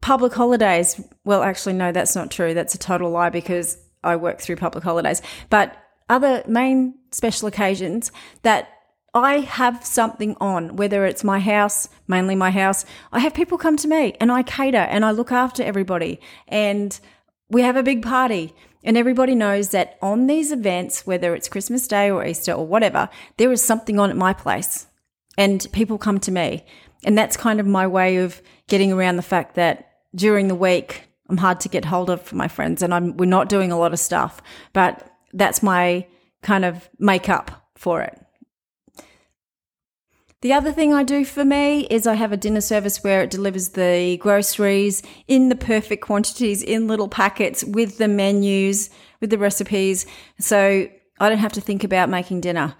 public 0.00 0.32
holidays. 0.32 1.00
Well, 1.24 1.42
actually, 1.42 1.74
no, 1.74 1.92
that's 1.92 2.16
not 2.16 2.30
true. 2.30 2.54
That's 2.54 2.74
a 2.74 2.78
total 2.78 3.10
lie 3.10 3.30
because 3.30 3.76
I 4.02 4.16
work 4.16 4.40
through 4.40 4.56
public 4.56 4.84
holidays. 4.84 5.22
But 5.50 5.76
other 6.08 6.42
main 6.46 6.94
special 7.10 7.48
occasions 7.48 8.12
that 8.42 8.68
I 9.14 9.40
have 9.40 9.84
something 9.84 10.36
on, 10.40 10.76
whether 10.76 11.04
it's 11.04 11.22
my 11.22 11.38
house, 11.38 11.88
mainly 12.08 12.34
my 12.34 12.50
house. 12.50 12.84
I 13.12 13.18
have 13.20 13.34
people 13.34 13.58
come 13.58 13.76
to 13.78 13.88
me 13.88 14.14
and 14.20 14.32
I 14.32 14.42
cater 14.42 14.78
and 14.78 15.04
I 15.04 15.10
look 15.10 15.30
after 15.30 15.62
everybody 15.62 16.18
and 16.48 16.98
we 17.50 17.62
have 17.62 17.76
a 17.76 17.82
big 17.82 18.02
party. 18.02 18.54
And 18.84 18.96
everybody 18.96 19.34
knows 19.34 19.68
that 19.68 19.96
on 20.02 20.26
these 20.26 20.50
events, 20.50 21.06
whether 21.06 21.34
it's 21.34 21.48
Christmas 21.48 21.86
Day 21.86 22.10
or 22.10 22.26
Easter 22.26 22.52
or 22.52 22.66
whatever, 22.66 23.08
there 23.36 23.52
is 23.52 23.62
something 23.62 24.00
on 24.00 24.10
at 24.10 24.16
my 24.16 24.32
place 24.32 24.86
and 25.38 25.66
people 25.72 25.98
come 25.98 26.18
to 26.20 26.32
me. 26.32 26.64
And 27.04 27.16
that's 27.16 27.36
kind 27.36 27.60
of 27.60 27.66
my 27.66 27.86
way 27.86 28.16
of 28.16 28.42
getting 28.66 28.92
around 28.92 29.16
the 29.16 29.22
fact 29.22 29.54
that 29.56 29.90
during 30.14 30.48
the 30.48 30.54
week, 30.54 31.08
I'm 31.32 31.38
hard 31.38 31.60
to 31.60 31.70
get 31.70 31.86
hold 31.86 32.10
of 32.10 32.20
for 32.20 32.36
my 32.36 32.46
friends 32.46 32.82
and 32.82 32.92
I'm, 32.92 33.16
we're 33.16 33.24
not 33.24 33.48
doing 33.48 33.72
a 33.72 33.78
lot 33.78 33.94
of 33.94 33.98
stuff, 33.98 34.42
but 34.74 35.10
that's 35.32 35.62
my 35.62 36.06
kind 36.42 36.62
of 36.62 36.90
makeup 36.98 37.70
for 37.74 38.02
it. 38.02 38.20
The 40.42 40.52
other 40.52 40.72
thing 40.72 40.92
I 40.92 41.04
do 41.04 41.24
for 41.24 41.42
me 41.42 41.86
is 41.86 42.06
I 42.06 42.16
have 42.16 42.32
a 42.32 42.36
dinner 42.36 42.60
service 42.60 43.02
where 43.02 43.22
it 43.22 43.30
delivers 43.30 43.70
the 43.70 44.18
groceries 44.20 45.02
in 45.26 45.48
the 45.48 45.54
perfect 45.54 46.04
quantities 46.04 46.62
in 46.62 46.86
little 46.86 47.08
packets 47.08 47.64
with 47.64 47.96
the 47.96 48.08
menus, 48.08 48.90
with 49.22 49.30
the 49.30 49.38
recipes. 49.38 50.04
So 50.38 50.86
I 51.18 51.28
don't 51.30 51.38
have 51.38 51.54
to 51.54 51.62
think 51.62 51.82
about 51.82 52.10
making 52.10 52.42
dinner. 52.42 52.74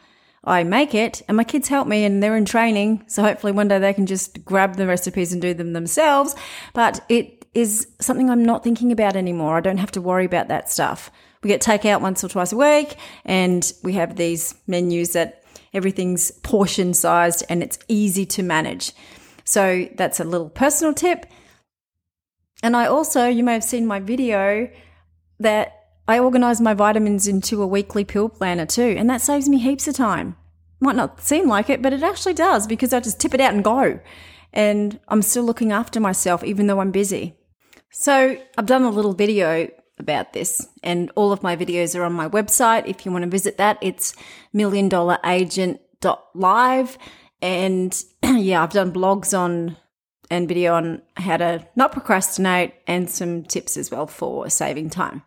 I 0.44 0.62
make 0.62 0.94
it 0.94 1.23
and 1.26 1.38
my 1.38 1.44
kids 1.44 1.68
help 1.68 1.88
me 1.88 2.04
and 2.04 2.23
they're 2.23 2.37
in 2.37 2.44
training. 2.44 3.04
So 3.06 3.23
hopefully 3.23 3.52
one 3.52 3.68
day 3.68 3.78
they 3.78 3.94
can 3.94 4.04
just 4.04 4.44
grab 4.44 4.76
the 4.76 4.87
recipes 4.87 5.32
and 5.32 5.40
do 5.40 5.54
them 5.54 5.73
themselves. 5.73 6.35
But 6.75 7.02
it 7.09 7.41
is 7.54 7.87
something 8.00 8.30
I'm 8.30 8.44
not 8.44 8.64
thinking 8.64 8.92
about 8.92 9.16
anymore. 9.16 9.56
I 9.56 9.61
don't 9.61 9.78
have 9.78 9.92
to 9.92 10.00
worry 10.00 10.25
about 10.25 10.49
that 10.49 10.71
stuff. 10.71 11.11
We 11.42 11.49
get 11.49 11.61
takeout 11.61 12.00
once 12.00 12.23
or 12.23 12.28
twice 12.28 12.52
a 12.52 12.56
week 12.56 12.97
and 13.25 13.71
we 13.82 13.94
have 13.94 14.16
these 14.16 14.54
menus 14.66 15.12
that 15.12 15.42
everything's 15.75 16.30
portion 16.30 16.94
sized 16.94 17.44
and 17.49 17.62
it's 17.62 17.78
easy 17.88 18.25
to 18.26 18.42
manage. 18.42 18.92
So 19.44 19.88
that's 19.97 20.21
a 20.21 20.25
little 20.25 20.49
personal 20.49 20.94
tip. 20.94 21.26
And 22.62 22.76
I 22.76 22.87
also, 22.87 23.26
you 23.26 23.42
may 23.42 23.54
have 23.54 23.64
seen 23.64 23.87
my 23.87 23.99
video 23.99 24.70
that 25.40 25.83
I 26.07 26.18
organize 26.18 26.61
my 26.61 26.74
vitamins 26.74 27.27
into 27.27 27.62
a 27.62 27.66
weekly 27.66 28.05
pill 28.05 28.29
planner 28.29 28.66
too, 28.66 28.94
and 28.96 29.11
that 29.11 29.20
saves 29.20 29.48
me 29.48 29.59
heaps 29.59 29.88
of 29.88 29.94
time. 29.94 30.37
Might 30.81 30.96
not 30.96 31.20
seem 31.20 31.48
like 31.48 31.70
it, 31.70 31.83
but 31.83 31.92
it 31.92 32.03
actually 32.03 32.35
does 32.35 32.66
because 32.66 32.92
I 32.92 33.00
just 33.00 33.20
tip 33.20 33.35
it 33.35 33.40
out 33.40 33.55
and 33.55 33.64
go. 33.64 34.00
And 34.53 34.98
I'm 35.09 35.22
still 35.22 35.44
looking 35.44 35.72
after 35.72 36.00
myself 36.00 36.44
even 36.44 36.66
though 36.66 36.81
I'm 36.81 36.90
busy. 36.90 37.37
So 37.92 38.37
I've 38.59 38.66
done 38.66 38.83
a 38.83 38.90
little 38.90 39.12
video 39.12 39.68
about 39.98 40.33
this. 40.33 40.68
And 40.83 41.12
all 41.14 41.31
of 41.33 41.42
my 41.42 41.57
videos 41.57 41.98
are 41.98 42.05
on 42.05 42.12
my 42.12 42.28
website. 42.28 42.87
If 42.87 43.07
you 43.07 43.12
want 43.12 43.24
to 43.24 43.31
visit 43.31 43.57
that, 43.59 43.78
it's 43.81 44.14
milliondollaragent.live. 44.55 46.98
And 47.40 48.05
yeah, 48.24 48.62
I've 48.62 48.72
done 48.72 48.92
blogs 48.92 49.38
on 49.38 49.76
and 50.31 50.48
video 50.48 50.74
on 50.74 51.02
how 51.16 51.37
to 51.37 51.66
not 51.76 51.92
procrastinate 51.92 52.74
and 52.87 53.11
some 53.11 53.42
tips 53.42 53.76
as 53.76 53.90
well 53.90 54.07
for 54.07 54.48
saving 54.48 54.88
time. 54.90 55.22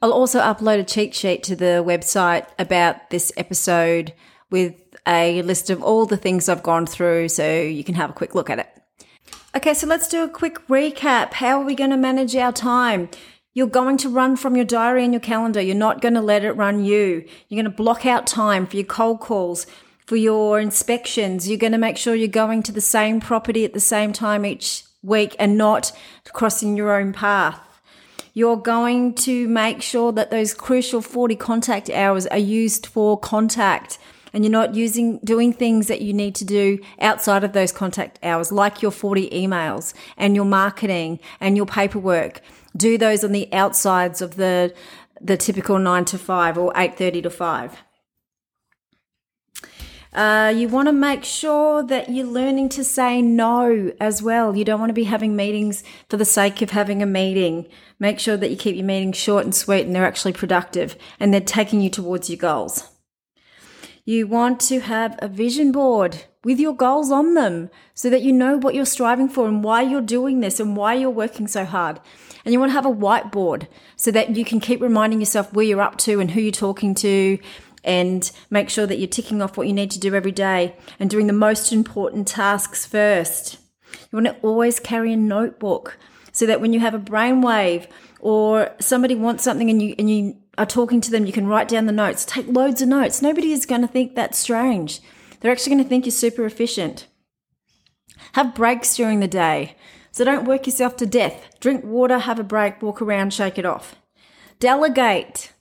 I'll 0.00 0.12
also 0.12 0.38
upload 0.40 0.78
a 0.78 0.84
cheat 0.84 1.12
sheet 1.14 1.42
to 1.44 1.56
the 1.56 1.82
website 1.84 2.46
about 2.58 3.10
this 3.10 3.32
episode 3.36 4.14
with 4.50 4.74
a 5.08 5.42
list 5.42 5.70
of 5.70 5.82
all 5.82 6.06
the 6.06 6.16
things 6.16 6.48
I've 6.48 6.62
gone 6.62 6.86
through 6.86 7.30
so 7.30 7.60
you 7.60 7.82
can 7.82 7.96
have 7.96 8.10
a 8.10 8.12
quick 8.12 8.36
look 8.36 8.50
at 8.50 8.60
it. 8.60 8.73
Okay, 9.56 9.72
so 9.72 9.86
let's 9.86 10.08
do 10.08 10.24
a 10.24 10.28
quick 10.28 10.66
recap. 10.66 11.34
How 11.34 11.60
are 11.60 11.64
we 11.64 11.76
going 11.76 11.90
to 11.90 11.96
manage 11.96 12.34
our 12.34 12.50
time? 12.50 13.08
You're 13.52 13.68
going 13.68 13.96
to 13.98 14.08
run 14.08 14.34
from 14.34 14.56
your 14.56 14.64
diary 14.64 15.04
and 15.04 15.12
your 15.12 15.20
calendar. 15.20 15.60
You're 15.60 15.76
not 15.76 16.00
going 16.00 16.14
to 16.14 16.20
let 16.20 16.42
it 16.42 16.56
run 16.56 16.84
you. 16.84 17.24
You're 17.48 17.62
going 17.62 17.70
to 17.70 17.82
block 17.82 18.04
out 18.04 18.26
time 18.26 18.66
for 18.66 18.74
your 18.74 18.84
cold 18.84 19.20
calls, 19.20 19.68
for 20.06 20.16
your 20.16 20.58
inspections. 20.58 21.48
You're 21.48 21.58
going 21.58 21.70
to 21.70 21.78
make 21.78 21.96
sure 21.96 22.16
you're 22.16 22.26
going 22.26 22.64
to 22.64 22.72
the 22.72 22.80
same 22.80 23.20
property 23.20 23.64
at 23.64 23.74
the 23.74 23.80
same 23.80 24.12
time 24.12 24.44
each 24.44 24.82
week 25.04 25.36
and 25.38 25.56
not 25.56 25.92
crossing 26.32 26.76
your 26.76 26.92
own 26.92 27.12
path. 27.12 27.60
You're 28.32 28.56
going 28.56 29.14
to 29.14 29.46
make 29.46 29.82
sure 29.82 30.10
that 30.10 30.32
those 30.32 30.52
crucial 30.52 31.00
40 31.00 31.36
contact 31.36 31.90
hours 31.90 32.26
are 32.26 32.38
used 32.38 32.86
for 32.86 33.16
contact 33.16 33.98
and 34.34 34.44
you're 34.44 34.52
not 34.52 34.74
using 34.74 35.18
doing 35.24 35.52
things 35.52 35.86
that 35.86 36.02
you 36.02 36.12
need 36.12 36.34
to 36.34 36.44
do 36.44 36.78
outside 37.00 37.44
of 37.44 37.52
those 37.52 37.72
contact 37.72 38.18
hours 38.22 38.52
like 38.52 38.82
your 38.82 38.90
40 38.90 39.30
emails 39.30 39.94
and 40.18 40.34
your 40.36 40.44
marketing 40.44 41.20
and 41.40 41.56
your 41.56 41.64
paperwork 41.64 42.42
do 42.76 42.98
those 42.98 43.24
on 43.24 43.32
the 43.32 43.50
outsides 43.52 44.20
of 44.20 44.36
the 44.36 44.74
the 45.20 45.36
typical 45.36 45.78
9 45.78 46.04
to 46.06 46.18
5 46.18 46.58
or 46.58 46.72
8:30 46.74 47.22
to 47.22 47.30
5 47.30 47.78
uh, 50.12 50.52
you 50.54 50.68
want 50.68 50.86
to 50.86 50.92
make 50.92 51.24
sure 51.24 51.82
that 51.82 52.08
you're 52.08 52.24
learning 52.24 52.68
to 52.68 52.84
say 52.84 53.20
no 53.20 53.90
as 53.98 54.22
well. 54.22 54.56
You 54.56 54.64
don't 54.64 54.78
want 54.78 54.90
to 54.90 54.94
be 54.94 55.04
having 55.04 55.34
meetings 55.34 55.82
for 56.08 56.16
the 56.16 56.24
sake 56.24 56.62
of 56.62 56.70
having 56.70 57.02
a 57.02 57.06
meeting. 57.06 57.66
Make 57.98 58.20
sure 58.20 58.36
that 58.36 58.48
you 58.48 58.56
keep 58.56 58.76
your 58.76 58.84
meetings 58.84 59.16
short 59.16 59.44
and 59.44 59.52
sweet 59.52 59.86
and 59.86 59.94
they're 59.94 60.06
actually 60.06 60.34
productive 60.34 60.96
and 61.18 61.34
they're 61.34 61.40
taking 61.40 61.80
you 61.80 61.90
towards 61.90 62.30
your 62.30 62.36
goals. 62.36 62.93
You 64.06 64.26
want 64.26 64.60
to 64.62 64.80
have 64.80 65.18
a 65.20 65.28
vision 65.28 65.72
board 65.72 66.24
with 66.44 66.60
your 66.60 66.74
goals 66.74 67.10
on 67.10 67.32
them 67.32 67.70
so 67.94 68.10
that 68.10 68.20
you 68.20 68.34
know 68.34 68.58
what 68.58 68.74
you're 68.74 68.84
striving 68.84 69.30
for 69.30 69.48
and 69.48 69.64
why 69.64 69.80
you're 69.80 70.02
doing 70.02 70.40
this 70.40 70.60
and 70.60 70.76
why 70.76 70.92
you're 70.92 71.08
working 71.08 71.48
so 71.48 71.64
hard. 71.64 72.00
And 72.44 72.52
you 72.52 72.60
want 72.60 72.68
to 72.68 72.74
have 72.74 72.84
a 72.84 72.90
whiteboard 72.90 73.66
so 73.96 74.10
that 74.10 74.36
you 74.36 74.44
can 74.44 74.60
keep 74.60 74.82
reminding 74.82 75.20
yourself 75.20 75.54
where 75.54 75.64
you're 75.64 75.80
up 75.80 75.96
to 75.98 76.20
and 76.20 76.32
who 76.32 76.42
you're 76.42 76.52
talking 76.52 76.94
to 76.96 77.38
and 77.82 78.30
make 78.50 78.68
sure 78.68 78.86
that 78.86 78.98
you're 78.98 79.08
ticking 79.08 79.40
off 79.40 79.56
what 79.56 79.66
you 79.66 79.72
need 79.72 79.90
to 79.92 79.98
do 79.98 80.14
every 80.14 80.32
day 80.32 80.76
and 81.00 81.08
doing 81.08 81.26
the 81.26 81.32
most 81.32 81.72
important 81.72 82.28
tasks 82.28 82.84
first. 82.84 83.58
You 84.12 84.20
want 84.20 84.26
to 84.26 84.36
always 84.42 84.78
carry 84.80 85.14
a 85.14 85.16
notebook 85.16 85.96
so 86.30 86.44
that 86.44 86.60
when 86.60 86.74
you 86.74 86.80
have 86.80 86.94
a 86.94 86.98
brainwave 86.98 87.86
or 88.20 88.70
somebody 88.80 89.14
wants 89.14 89.44
something 89.44 89.70
and 89.70 89.80
you 89.80 89.94
and 89.98 90.10
you 90.10 90.36
are 90.56 90.66
talking 90.66 91.00
to 91.00 91.10
them, 91.10 91.26
you 91.26 91.32
can 91.32 91.46
write 91.46 91.68
down 91.68 91.86
the 91.86 91.92
notes. 91.92 92.24
Take 92.24 92.46
loads 92.48 92.82
of 92.82 92.88
notes. 92.88 93.22
Nobody 93.22 93.52
is 93.52 93.66
going 93.66 93.82
to 93.82 93.88
think 93.88 94.14
that's 94.14 94.38
strange. 94.38 95.00
They're 95.40 95.52
actually 95.52 95.74
going 95.74 95.84
to 95.84 95.88
think 95.88 96.06
you're 96.06 96.12
super 96.12 96.44
efficient. 96.44 97.06
Have 98.32 98.54
breaks 98.54 98.96
during 98.96 99.20
the 99.20 99.28
day. 99.28 99.76
So 100.10 100.24
don't 100.24 100.46
work 100.46 100.66
yourself 100.66 100.96
to 100.98 101.06
death. 101.06 101.48
Drink 101.60 101.84
water, 101.84 102.18
have 102.18 102.38
a 102.38 102.44
break, 102.44 102.80
walk 102.80 103.02
around, 103.02 103.32
shake 103.32 103.58
it 103.58 103.66
off. 103.66 103.96
Delegate. 104.60 105.52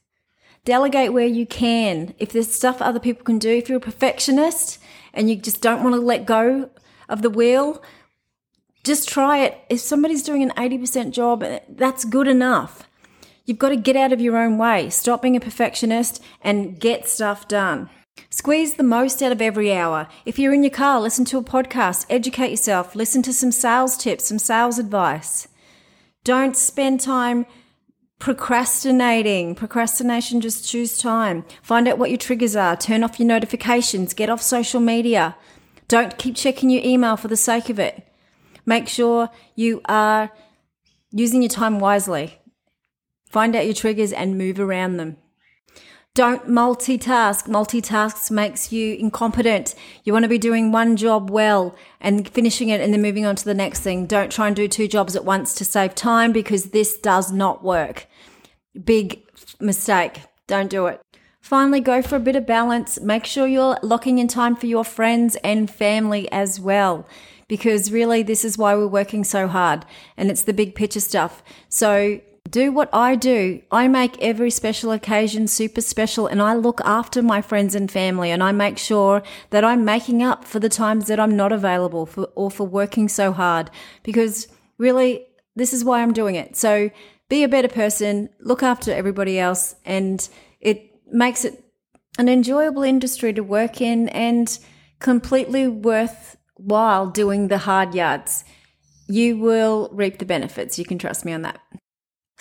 Delegate 0.63 1.11
where 1.11 1.27
you 1.27 1.45
can. 1.45 2.13
If 2.19 2.31
there's 2.31 2.51
stuff 2.51 2.81
other 2.81 2.99
people 2.99 3.23
can 3.23 3.39
do, 3.39 3.49
if 3.49 3.67
you're 3.67 3.79
a 3.79 3.81
perfectionist 3.81 4.79
and 5.13 5.29
you 5.29 5.35
just 5.35 5.61
don't 5.61 5.83
want 5.83 5.95
to 5.95 6.01
let 6.01 6.25
go 6.25 6.69
of 7.09 7.21
the 7.21 7.29
wheel, 7.29 7.83
just 8.83 9.09
try 9.09 9.39
it. 9.39 9.57
If 9.69 9.79
somebody's 9.79 10.23
doing 10.23 10.43
an 10.43 10.51
80% 10.51 11.11
job, 11.11 11.43
eh, 11.43 11.59
that's 11.67 12.05
good 12.05 12.27
enough. 12.27 12.87
You've 13.45 13.59
got 13.59 13.69
to 13.69 13.75
get 13.75 13.95
out 13.95 14.13
of 14.13 14.21
your 14.21 14.37
own 14.37 14.57
way, 14.57 14.89
stop 14.89 15.21
being 15.21 15.35
a 15.35 15.39
perfectionist, 15.39 16.23
and 16.41 16.79
get 16.79 17.07
stuff 17.07 17.47
done. 17.47 17.89
Squeeze 18.29 18.75
the 18.75 18.83
most 18.83 19.21
out 19.21 19.31
of 19.31 19.41
every 19.41 19.73
hour. 19.73 20.07
If 20.25 20.39
you're 20.39 20.53
in 20.53 20.63
your 20.63 20.69
car, 20.69 21.01
listen 21.01 21.25
to 21.25 21.37
a 21.37 21.43
podcast, 21.43 22.05
educate 22.09 22.51
yourself, 22.51 22.95
listen 22.95 23.21
to 23.23 23.33
some 23.33 23.51
sales 23.51 23.97
tips, 23.97 24.25
some 24.27 24.39
sales 24.39 24.79
advice. 24.79 25.47
Don't 26.23 26.55
spend 26.55 27.01
time 27.01 27.45
procrastinating. 28.19 29.55
Procrastination, 29.55 30.39
just 30.39 30.69
choose 30.69 30.97
time. 30.97 31.43
Find 31.61 31.87
out 31.87 31.97
what 31.97 32.09
your 32.09 32.17
triggers 32.17 32.55
are, 32.55 32.77
turn 32.77 33.03
off 33.03 33.19
your 33.19 33.27
notifications, 33.27 34.13
get 34.13 34.29
off 34.29 34.41
social 34.41 34.79
media. 34.79 35.35
Don't 35.89 36.17
keep 36.17 36.37
checking 36.37 36.69
your 36.69 36.83
email 36.85 37.17
for 37.17 37.27
the 37.27 37.35
sake 37.35 37.69
of 37.69 37.79
it. 37.79 38.07
Make 38.65 38.87
sure 38.87 39.29
you 39.55 39.81
are 39.85 40.31
using 41.11 41.41
your 41.41 41.49
time 41.49 41.79
wisely. 41.79 42.39
Find 43.33 43.55
out 43.55 43.65
your 43.65 43.73
triggers 43.73 44.13
and 44.13 44.37
move 44.37 44.59
around 44.59 44.97
them. 44.97 45.17
Don't 46.13 46.47
multitask. 46.47 47.47
Multitask 47.47 48.29
makes 48.29 48.71
you 48.71 48.93
incompetent. 48.93 49.73
You 50.03 50.13
want 50.13 50.21
to 50.21 50.29
be 50.29 50.37
doing 50.37 50.71
one 50.71 50.95
job 50.95 51.31
well 51.31 51.75
and 51.99 52.29
finishing 52.29 52.69
it 52.69 52.79
and 52.79 52.93
then 52.93 53.01
moving 53.01 53.25
on 53.25 53.35
to 53.37 53.43
the 53.43 53.55
next 53.55 53.79
thing. 53.79 54.05
Don't 54.05 54.31
try 54.31 54.45
and 54.45 54.55
do 54.55 54.67
two 54.67 54.87
jobs 54.87 55.15
at 55.15 55.25
once 55.25 55.55
to 55.55 55.65
save 55.65 55.95
time 55.95 56.31
because 56.31 56.65
this 56.65 56.99
does 56.99 57.31
not 57.31 57.63
work. 57.63 58.05
Big 58.83 59.23
mistake. 59.59 60.21
Don't 60.45 60.69
do 60.69 60.85
it. 60.85 61.01
Finally, 61.41 61.79
go 61.79 62.03
for 62.03 62.17
a 62.17 62.19
bit 62.19 62.35
of 62.35 62.45
balance. 62.45 63.01
Make 63.01 63.25
sure 63.25 63.47
you're 63.47 63.79
locking 63.81 64.19
in 64.19 64.27
time 64.27 64.55
for 64.55 64.67
your 64.67 64.85
friends 64.85 65.37
and 65.37 65.71
family 65.71 66.31
as 66.31 66.59
well. 66.59 67.07
Because 67.47 67.91
really, 67.91 68.21
this 68.21 68.45
is 68.45 68.59
why 68.59 68.75
we're 68.75 68.85
working 68.85 69.23
so 69.23 69.47
hard. 69.47 69.87
And 70.17 70.29
it's 70.29 70.43
the 70.43 70.53
big 70.53 70.75
picture 70.75 70.99
stuff. 70.99 71.41
So 71.67 72.21
do 72.53 72.71
what 72.71 72.87
I 72.93 73.15
do. 73.15 73.63
I 73.71 73.87
make 73.87 74.21
every 74.21 74.51
special 74.51 74.91
occasion 74.91 75.47
super 75.47 75.81
special 75.81 76.27
and 76.27 76.39
I 76.39 76.53
look 76.53 76.81
after 76.85 77.23
my 77.23 77.41
friends 77.41 77.73
and 77.73 77.89
family 77.89 78.29
and 78.29 78.43
I 78.43 78.51
make 78.51 78.77
sure 78.77 79.23
that 79.49 79.65
I'm 79.65 79.83
making 79.83 80.21
up 80.21 80.45
for 80.45 80.59
the 80.59 80.69
times 80.69 81.07
that 81.07 81.19
I'm 81.19 81.35
not 81.35 81.51
available 81.51 82.05
for, 82.05 82.25
or 82.35 82.51
for 82.51 82.67
working 82.67 83.09
so 83.09 83.31
hard 83.31 83.71
because 84.03 84.47
really 84.77 85.25
this 85.55 85.73
is 85.73 85.83
why 85.83 86.03
I'm 86.03 86.13
doing 86.13 86.35
it. 86.35 86.55
So 86.55 86.91
be 87.27 87.43
a 87.43 87.49
better 87.49 87.67
person, 87.67 88.29
look 88.39 88.61
after 88.61 88.91
everybody 88.93 89.39
else 89.39 89.75
and 89.83 90.29
it 90.61 90.91
makes 91.07 91.43
it 91.45 91.63
an 92.19 92.29
enjoyable 92.29 92.83
industry 92.83 93.33
to 93.33 93.41
work 93.41 93.81
in 93.81 94.09
and 94.09 94.59
completely 94.99 95.67
worthwhile 95.67 97.07
doing 97.07 97.47
the 97.47 97.57
hard 97.57 97.95
yards. 97.95 98.43
You 99.07 99.39
will 99.39 99.89
reap 99.91 100.19
the 100.19 100.25
benefits. 100.25 100.77
You 100.77 100.85
can 100.85 100.99
trust 100.99 101.25
me 101.25 101.33
on 101.33 101.41
that. 101.41 101.59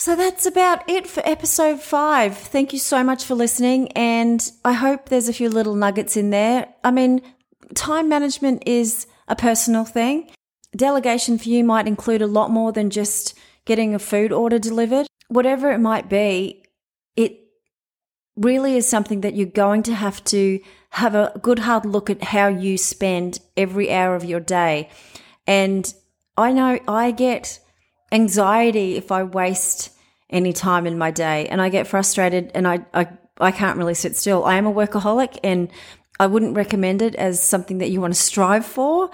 So 0.02 0.16
that's 0.16 0.46
about 0.46 0.90
it 0.90 1.06
for 1.06 1.22
episode 1.24 1.80
five. 1.80 2.36
Thank 2.36 2.72
you 2.72 2.80
so 2.80 3.04
much 3.04 3.24
for 3.24 3.36
listening. 3.36 3.86
And 3.92 4.50
I 4.64 4.72
hope 4.72 5.08
there's 5.08 5.28
a 5.28 5.32
few 5.32 5.48
little 5.48 5.76
nuggets 5.76 6.16
in 6.16 6.30
there. 6.30 6.66
I 6.82 6.90
mean, 6.90 7.22
time 7.76 8.08
management 8.08 8.64
is 8.66 9.06
a 9.28 9.36
personal 9.36 9.84
thing. 9.84 10.28
Delegation 10.74 11.38
for 11.38 11.48
you 11.48 11.62
might 11.62 11.86
include 11.86 12.20
a 12.20 12.26
lot 12.26 12.50
more 12.50 12.72
than 12.72 12.90
just 12.90 13.38
getting 13.64 13.94
a 13.94 14.00
food 14.00 14.32
order 14.32 14.58
delivered. 14.58 15.06
Whatever 15.28 15.70
it 15.70 15.78
might 15.78 16.08
be, 16.08 16.64
it 17.14 17.38
really 18.34 18.76
is 18.76 18.88
something 18.88 19.20
that 19.20 19.36
you're 19.36 19.46
going 19.46 19.84
to 19.84 19.94
have 19.94 20.24
to 20.24 20.58
have 20.90 21.14
a 21.14 21.38
good 21.40 21.60
hard 21.60 21.86
look 21.86 22.10
at 22.10 22.24
how 22.24 22.48
you 22.48 22.76
spend 22.76 23.38
every 23.56 23.92
hour 23.92 24.16
of 24.16 24.24
your 24.24 24.40
day. 24.40 24.90
And 25.46 25.94
I 26.36 26.50
know 26.50 26.80
I 26.88 27.12
get 27.12 27.60
anxiety 28.10 28.96
if 28.96 29.12
I 29.12 29.22
waste 29.22 29.90
any 30.32 30.52
time 30.52 30.86
in 30.86 30.98
my 30.98 31.10
day 31.10 31.46
and 31.48 31.60
I 31.60 31.68
get 31.68 31.86
frustrated 31.86 32.50
and 32.54 32.66
I, 32.66 32.84
I, 32.94 33.08
I 33.38 33.52
can't 33.52 33.78
really 33.78 33.94
sit 33.94 34.16
still. 34.16 34.44
I 34.44 34.56
am 34.56 34.66
a 34.66 34.72
workaholic 34.72 35.38
and 35.44 35.70
I 36.18 36.26
wouldn't 36.26 36.56
recommend 36.56 37.02
it 37.02 37.14
as 37.16 37.42
something 37.42 37.78
that 37.78 37.90
you 37.90 38.00
want 38.00 38.14
to 38.14 38.20
strive 38.20 38.64
for, 38.64 39.10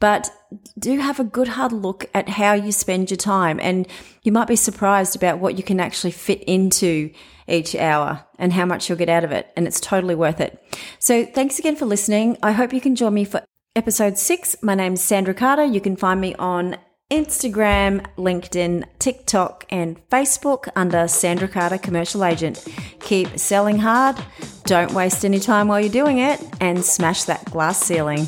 but 0.00 0.30
do 0.78 0.98
have 0.98 1.18
a 1.18 1.24
good 1.24 1.48
hard 1.48 1.72
look 1.72 2.08
at 2.14 2.28
how 2.28 2.52
you 2.52 2.72
spend 2.72 3.10
your 3.10 3.16
time. 3.16 3.58
And 3.60 3.88
you 4.22 4.32
might 4.32 4.48
be 4.48 4.56
surprised 4.56 5.16
about 5.16 5.38
what 5.38 5.56
you 5.56 5.64
can 5.64 5.80
actually 5.80 6.12
fit 6.12 6.42
into 6.44 7.10
each 7.48 7.74
hour 7.74 8.24
and 8.38 8.52
how 8.52 8.66
much 8.66 8.88
you'll 8.88 8.98
get 8.98 9.08
out 9.08 9.24
of 9.24 9.32
it. 9.32 9.50
And 9.56 9.66
it's 9.66 9.80
totally 9.80 10.14
worth 10.14 10.40
it. 10.40 10.62
So 10.98 11.24
thanks 11.24 11.58
again 11.58 11.74
for 11.74 11.86
listening. 11.86 12.38
I 12.42 12.52
hope 12.52 12.72
you 12.72 12.80
can 12.80 12.94
join 12.94 13.14
me 13.14 13.24
for 13.24 13.42
episode 13.74 14.18
six. 14.18 14.54
My 14.62 14.74
name's 14.74 15.02
Sandra 15.02 15.34
Carder. 15.34 15.64
You 15.64 15.80
can 15.80 15.96
find 15.96 16.20
me 16.20 16.34
on 16.36 16.76
Instagram, 17.12 18.06
LinkedIn, 18.16 18.84
TikTok, 18.98 19.66
and 19.68 20.00
Facebook 20.08 20.68
under 20.74 21.06
Sandra 21.06 21.46
Carder 21.46 21.76
Commercial 21.76 22.24
Agent. 22.24 22.66
Keep 23.00 23.38
selling 23.38 23.78
hard, 23.80 24.16
don't 24.64 24.92
waste 24.94 25.22
any 25.22 25.38
time 25.38 25.68
while 25.68 25.78
you're 25.78 25.92
doing 25.92 26.16
it, 26.16 26.42
and 26.58 26.82
smash 26.82 27.24
that 27.24 27.44
glass 27.50 27.78
ceiling. 27.78 28.26